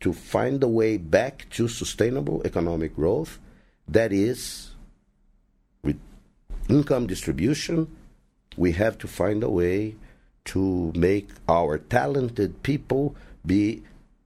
to 0.00 0.12
find 0.12 0.62
a 0.62 0.68
way 0.68 0.98
back 0.98 1.46
to 1.48 1.66
sustainable 1.66 2.42
economic 2.44 2.94
growth 2.94 3.38
that 3.88 4.12
is 4.12 4.72
with 5.82 5.98
income 6.68 7.06
distribution. 7.06 7.88
We 8.56 8.72
have 8.72 8.98
to 8.98 9.08
find 9.08 9.42
a 9.42 9.48
way 9.48 9.96
to 10.46 10.92
make 10.94 11.28
our 11.48 11.78
talented 11.78 12.62
people 12.62 13.16
be 13.44 13.82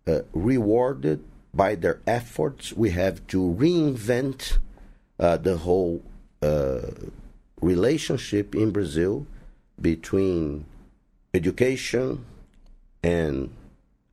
uh, 0.07 0.21
rewarded 0.33 1.23
by 1.55 1.75
their 1.75 2.01
efforts. 2.07 2.73
We 2.73 2.91
have 2.91 3.27
to 3.29 3.39
reinvent 3.59 4.59
uh, 5.19 5.37
the 5.37 5.59
whole 5.59 6.03
uh, 6.43 6.81
relationship 7.61 8.55
in 8.55 8.71
Brazil 8.71 9.27
between 9.81 10.67
education 11.35 12.25
and 13.03 13.51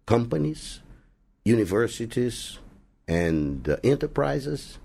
companies, 0.05 0.81
universities, 1.43 2.59
and 3.07 3.67
uh, 3.69 3.77
enterprises 3.83 4.79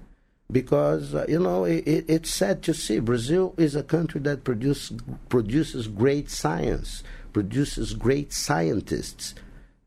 because 0.50 1.14
uh, 1.14 1.24
you 1.28 1.38
know 1.38 1.64
it, 1.64 1.84
it's 1.86 2.30
sad 2.30 2.62
to 2.64 2.74
see 2.74 2.98
Brazil 2.98 3.54
is 3.56 3.76
a 3.76 3.82
country 3.82 4.20
that 4.22 4.44
produce, 4.44 4.92
produces 5.28 5.86
great 5.86 6.30
science, 6.30 7.02
produces 7.32 7.94
great 7.94 8.32
scientists, 8.32 9.34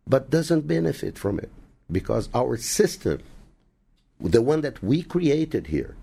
but 0.08 0.30
doesn't 0.30 0.68
benefit 0.68 1.18
from 1.18 1.40
it 1.40 1.52
because 1.92 2.30
our 2.34 2.58
system, 2.58 3.22
the 4.20 4.42
one 4.42 4.62
that 4.62 4.82
we 4.84 5.04
created 5.04 5.68
here, 5.68 5.96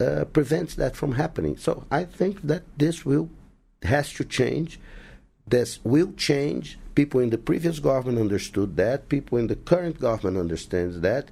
uh, 0.00 0.24
prevents 0.24 0.74
that 0.74 0.96
from 0.96 1.12
happening. 1.12 1.56
So 1.56 1.84
I 1.90 2.04
think 2.04 2.42
that 2.42 2.62
this 2.76 3.04
will 3.04 3.30
has 3.82 4.12
to 4.14 4.24
change. 4.24 4.80
This 5.46 5.80
will 5.84 6.12
change. 6.14 6.78
People 6.94 7.20
in 7.20 7.30
the 7.30 7.38
previous 7.38 7.78
government 7.78 8.18
understood 8.18 8.76
that. 8.76 9.08
People 9.08 9.38
in 9.38 9.46
the 9.46 9.56
current 9.56 10.00
government 10.00 10.38
understands 10.38 11.00
that. 11.00 11.30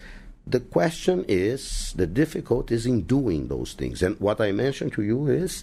The 0.51 0.59
question 0.59 1.25
is 1.29 1.93
the 1.95 2.09
difficulty 2.09 2.75
is 2.75 2.85
in 2.85 3.03
doing 3.03 3.47
those 3.47 3.75
things. 3.75 4.03
And 4.03 4.19
what 4.19 4.41
I 4.41 4.51
mentioned 4.51 4.93
to 4.95 5.03
you 5.03 5.29
is, 5.29 5.63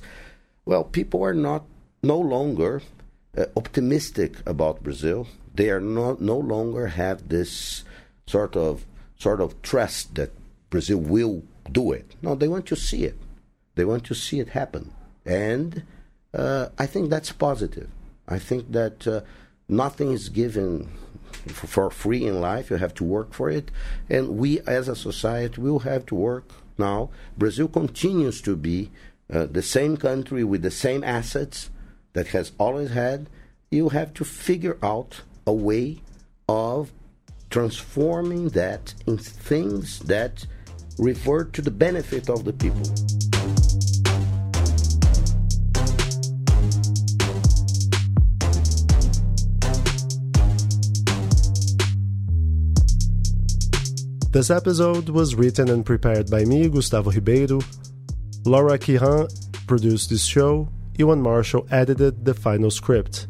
well, 0.63 0.85
people 0.85 1.21
are 1.25 1.33
not 1.33 1.65
no 2.01 2.17
longer 2.17 2.81
uh, 3.37 3.45
optimistic 3.57 4.37
about 4.45 4.83
Brazil. 4.83 5.27
They 5.53 5.69
are 5.71 5.81
not 5.81 6.21
no 6.21 6.37
longer 6.37 6.87
have 6.87 7.27
this 7.27 7.83
sort 8.27 8.55
of 8.55 8.85
sort 9.17 9.41
of 9.41 9.61
trust 9.61 10.15
that 10.15 10.31
Brazil 10.69 10.99
will 10.99 11.43
do 11.69 11.91
it. 11.91 12.15
No, 12.21 12.35
they 12.35 12.47
want 12.47 12.65
to 12.67 12.77
see 12.77 13.03
it. 13.03 13.17
They 13.75 13.83
want 13.83 14.05
to 14.05 14.15
see 14.15 14.39
it 14.39 14.49
happen, 14.49 14.93
and 15.25 15.83
uh, 16.33 16.69
I 16.79 16.85
think 16.85 17.09
that's 17.09 17.33
positive. 17.33 17.89
I 18.27 18.39
think 18.39 18.71
that 18.71 19.05
uh, 19.05 19.21
nothing 19.67 20.11
is 20.11 20.29
given 20.29 20.89
for 21.47 21.89
free 21.89 22.25
in 22.25 22.41
life. 22.41 22.69
You 22.69 22.77
have 22.77 22.93
to 22.95 23.03
work 23.03 23.33
for 23.33 23.49
it, 23.49 23.71
and 24.09 24.37
we 24.37 24.59
as 24.61 24.87
a 24.87 24.95
society 24.95 25.61
will 25.61 25.79
have 25.79 26.05
to 26.07 26.15
work 26.15 26.49
now. 26.77 27.09
Brazil 27.37 27.67
continues 27.67 28.41
to 28.41 28.55
be 28.55 28.91
uh, 29.31 29.45
the 29.45 29.61
same 29.61 29.97
country 29.97 30.43
with 30.43 30.61
the 30.61 30.71
same 30.71 31.03
assets 31.03 31.69
that 32.13 32.27
has 32.27 32.51
always 32.57 32.91
had. 32.91 33.29
You 33.69 33.89
have 33.89 34.13
to 34.15 34.23
figure 34.23 34.77
out 34.81 35.21
a 35.45 35.53
way 35.53 36.01
of 36.47 36.91
transforming 37.49 38.49
that 38.49 38.93
in 39.05 39.17
things 39.17 39.99
that 39.99 40.45
revert 40.97 41.53
to 41.53 41.61
the 41.61 41.71
benefit 41.71 42.29
of 42.29 42.45
the 42.45 42.53
people. 42.53 43.36
This 54.29 54.49
episode 54.49 55.07
was 55.07 55.35
written 55.35 55.69
and 55.69 55.85
prepared 55.85 56.29
by 56.29 56.43
me, 56.43 56.67
Gustavo 56.67 57.11
Ribeiro. 57.11 57.61
Laura 58.45 58.77
Quirin 58.77 59.29
produced 59.67 60.09
this 60.09 60.25
show. 60.25 60.67
Euan 60.97 61.21
Marshall 61.21 61.65
edited 61.71 62.25
the 62.25 62.33
final 62.33 62.69
script. 62.69 63.27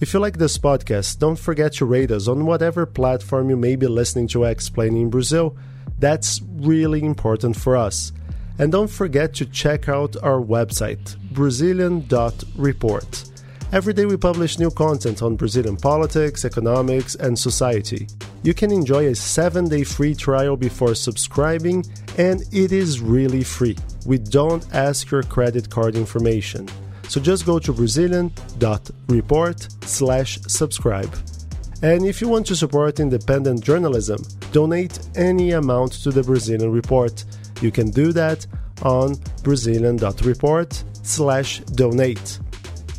If 0.00 0.12
you 0.12 0.20
like 0.20 0.36
this 0.36 0.58
podcast, 0.58 1.18
don't 1.18 1.38
forget 1.38 1.72
to 1.74 1.86
rate 1.86 2.10
us 2.10 2.28
on 2.28 2.44
whatever 2.44 2.84
platform 2.84 3.48
you 3.48 3.56
may 3.56 3.74
be 3.74 3.86
listening 3.86 4.28
to 4.28 4.44
Explaining 4.44 5.08
Brazil. 5.08 5.56
That's 5.98 6.42
really 6.56 7.02
important 7.02 7.56
for 7.56 7.74
us. 7.74 8.12
And 8.58 8.70
don't 8.70 8.90
forget 8.90 9.32
to 9.34 9.46
check 9.46 9.88
out 9.88 10.14
our 10.22 10.42
website, 10.42 11.16
Brazilian.report. 11.32 13.24
Every 13.72 13.94
day 13.94 14.04
we 14.04 14.18
publish 14.18 14.58
new 14.58 14.70
content 14.70 15.22
on 15.22 15.36
Brazilian 15.36 15.78
politics, 15.78 16.44
economics, 16.44 17.14
and 17.14 17.38
society. 17.38 18.08
You 18.44 18.52
can 18.52 18.70
enjoy 18.70 19.06
a 19.06 19.14
7 19.14 19.68
day 19.68 19.84
free 19.84 20.14
trial 20.14 20.54
before 20.54 20.94
subscribing, 20.94 21.82
and 22.18 22.42
it 22.52 22.72
is 22.72 23.00
really 23.00 23.42
free. 23.42 23.76
We 24.04 24.18
don't 24.18 24.62
ask 24.74 25.10
your 25.10 25.22
credit 25.22 25.70
card 25.70 25.96
information. 25.96 26.68
So 27.08 27.22
just 27.22 27.46
go 27.46 27.58
to 27.58 27.72
Brazilian.report 27.72 29.68
slash 29.84 30.38
subscribe. 30.46 31.16
And 31.82 32.04
if 32.04 32.20
you 32.20 32.28
want 32.28 32.46
to 32.48 32.56
support 32.56 33.00
independent 33.00 33.64
journalism, 33.64 34.22
donate 34.52 34.98
any 35.16 35.52
amount 35.52 35.92
to 36.02 36.10
the 36.10 36.22
Brazilian 36.22 36.70
Report. 36.70 37.24
You 37.62 37.70
can 37.70 37.90
do 37.90 38.12
that 38.12 38.46
on 38.82 39.16
Brazilian.report 39.42 40.84
slash 41.02 41.60
donate. 41.60 42.38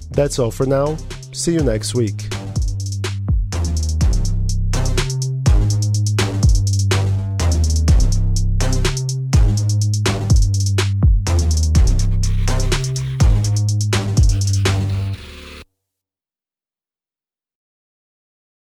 That's 0.09 0.39
all 0.39 0.51
for 0.51 0.65
now. 0.65 0.97
See 1.33 1.53
you 1.53 1.61
next 1.61 1.93
week. 1.93 2.34